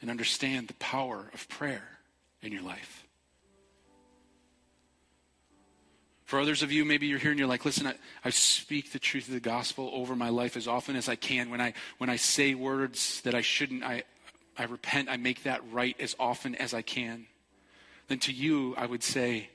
[0.00, 1.97] And understand the power of prayer
[2.42, 3.04] in your life.
[6.28, 8.98] For others of you, maybe you're here and you're like, listen, I, I, speak the
[8.98, 11.48] truth of the gospel over my life as often as I can.
[11.48, 14.02] When I, when I say words that I shouldn't, I,
[14.58, 17.26] I repent, I make that right as often as I can.
[18.08, 19.48] Then to you, I would say,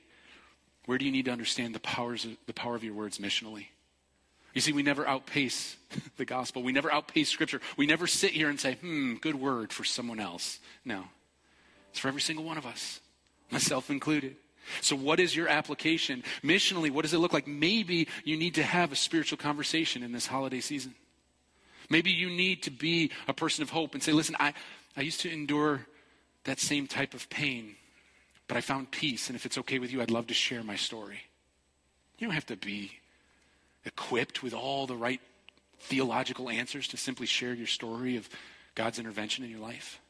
[0.86, 3.66] where do you need to understand the, powers of, the power of your words missionally?
[4.52, 5.76] You see, we never outpace
[6.16, 6.64] the gospel.
[6.64, 7.60] We never outpace scripture.
[7.76, 10.58] We never sit here and say, hmm, good word for someone else.
[10.84, 11.04] No.
[11.94, 12.98] It's for every single one of us,
[13.52, 14.34] myself included.
[14.80, 16.24] So, what is your application?
[16.42, 17.46] Missionally, what does it look like?
[17.46, 20.96] Maybe you need to have a spiritual conversation in this holiday season.
[21.88, 24.54] Maybe you need to be a person of hope and say, listen, I,
[24.96, 25.86] I used to endure
[26.42, 27.76] that same type of pain,
[28.48, 29.28] but I found peace.
[29.28, 31.20] And if it's okay with you, I'd love to share my story.
[32.18, 32.90] You don't have to be
[33.84, 35.20] equipped with all the right
[35.78, 38.28] theological answers to simply share your story of
[38.74, 40.00] God's intervention in your life.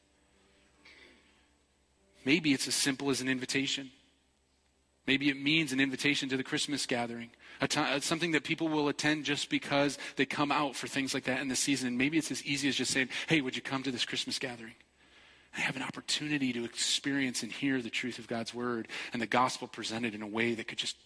[2.24, 3.90] Maybe it's as simple as an invitation.
[5.06, 9.24] Maybe it means an invitation to the Christmas gathering, uh, something that people will attend
[9.24, 11.98] just because they come out for things like that in the season.
[11.98, 14.74] maybe it's as easy as just saying, hey, would you come to this Christmas gathering?
[15.56, 19.26] I have an opportunity to experience and hear the truth of God's word and the
[19.26, 20.96] gospel presented in a way that could just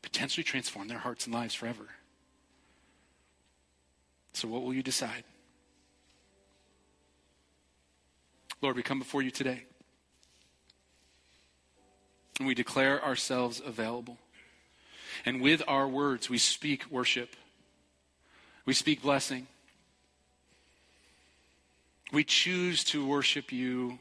[0.00, 1.88] potentially transform their hearts and lives forever.
[4.32, 5.24] So, what will you decide?
[8.60, 9.64] Lord, we come before you today.
[12.38, 14.18] And we declare ourselves available.
[15.24, 17.36] And with our words, we speak worship.
[18.64, 19.46] We speak blessing.
[22.12, 23.98] We choose to worship you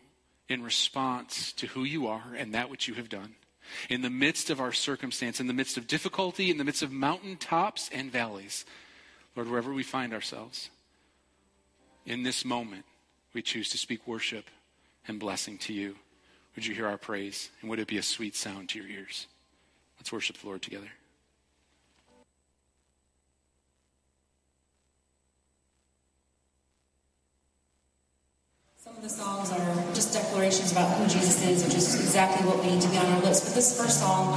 [0.50, 3.36] in response to who you are and that which you have done.
[3.90, 6.92] In the midst of our circumstance, in the midst of difficulty, in the midst of
[6.92, 8.66] mountaintops and valleys,
[9.36, 10.70] Lord, wherever we find ourselves,
[12.06, 12.84] in this moment,
[13.34, 14.46] we choose to speak worship
[15.08, 15.96] and blessing to you.
[16.56, 17.50] Would you hear our praise?
[17.62, 19.28] And would it be a sweet sound to your ears?
[19.98, 20.90] Let's worship the Lord together.
[28.78, 32.60] Some of the songs are just declarations about who Jesus is, which is exactly what
[32.64, 33.40] we need to be on our lips.
[33.42, 34.34] But this first song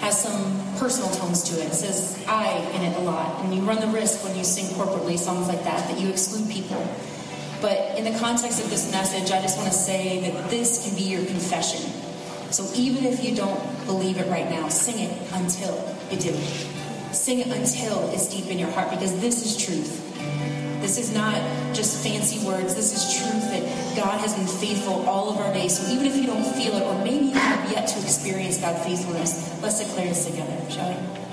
[0.00, 1.68] has some personal tones to it.
[1.68, 3.42] It says I in it a lot.
[3.42, 6.48] And you run the risk when you sing corporately songs like that that you exclude
[6.48, 6.86] people.
[7.60, 10.96] But in the context of this message, I just want to say that this can
[10.96, 11.90] be your confession.
[12.50, 15.74] So even if you don't believe it right now, sing it until
[16.10, 16.34] you do.
[17.12, 20.02] Sing it until it's deep in your heart because this is truth.
[20.80, 21.34] This is not
[21.74, 22.74] just fancy words.
[22.74, 25.78] This is truth that God has been faithful all of our days.
[25.78, 28.84] So even if you don't feel it, or maybe you have yet to experience God's
[28.84, 31.25] faithfulness, let's declare this together, shall we?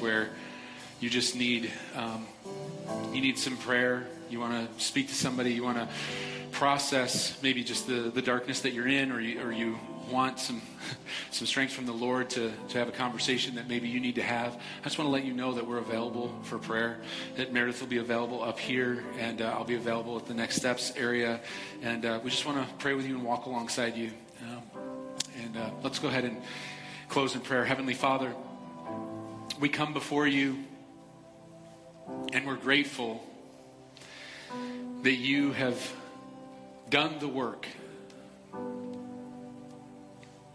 [0.00, 0.30] Where
[1.00, 2.26] you just need um,
[3.12, 4.06] you need some prayer.
[4.30, 5.52] You want to speak to somebody.
[5.52, 5.88] You want to
[6.50, 9.78] process maybe just the, the darkness that you're in, or you, or you
[10.10, 10.62] want some
[11.30, 14.22] some strength from the Lord to, to have a conversation that maybe you need to
[14.22, 14.54] have.
[14.54, 17.02] I just want to let you know that we're available for prayer.
[17.36, 20.56] That Meredith will be available up here, and uh, I'll be available at the next
[20.56, 21.40] steps area.
[21.82, 24.10] And uh, we just want to pray with you and walk alongside you.
[24.42, 24.62] Um,
[25.42, 26.40] and uh, let's go ahead and
[27.08, 27.66] close in prayer.
[27.66, 28.34] Heavenly Father
[29.60, 30.64] we come before you
[32.32, 33.24] and we're grateful
[35.02, 35.92] that you have
[36.90, 37.66] done the work,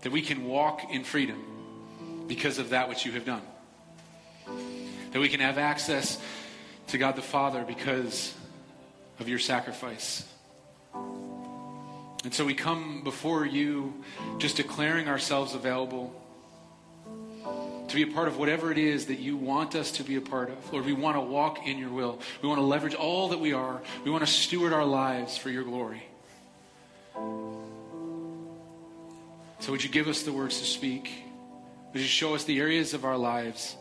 [0.01, 3.41] that we can walk in freedom because of that which you have done,
[5.11, 6.21] that we can have access
[6.87, 8.33] to God the Father because
[9.19, 10.25] of your sacrifice.
[12.23, 14.03] And so we come before you
[14.39, 16.13] just declaring ourselves available
[17.89, 20.21] to be a part of whatever it is that you want us to be a
[20.21, 20.73] part of.
[20.73, 22.19] Lord, we want to walk in your will.
[22.41, 23.81] We want to leverage all that we are.
[24.03, 26.03] We want to steward our lives for your glory.
[29.59, 31.11] So, would you give us the words to speak?
[31.93, 33.75] Would you show us the areas of our lives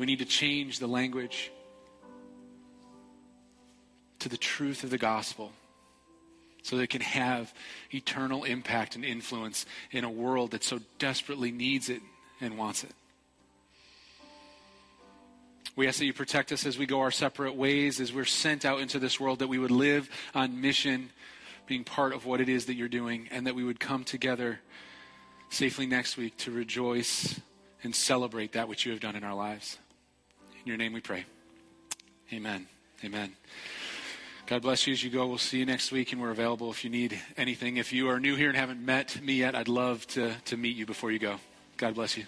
[0.00, 1.52] we need to change the language
[4.20, 5.52] to the truth of the gospel
[6.62, 7.52] so that it can have
[7.92, 12.00] eternal impact and influence in a world that so desperately needs it
[12.40, 12.92] and wants it.
[15.76, 18.64] We ask that you protect us as we go our separate ways, as we're sent
[18.64, 21.10] out into this world, that we would live on mission,
[21.66, 24.60] being part of what it is that you're doing, and that we would come together
[25.48, 27.40] safely next week to rejoice
[27.82, 29.78] and celebrate that which you have done in our lives.
[30.60, 31.24] In your name we pray.
[32.32, 32.66] Amen.
[33.04, 33.32] Amen.
[34.46, 35.26] God bless you as you go.
[35.28, 37.76] We'll see you next week, and we're available if you need anything.
[37.76, 40.76] If you are new here and haven't met me yet, I'd love to, to meet
[40.76, 41.36] you before you go.
[41.80, 42.26] God bless you.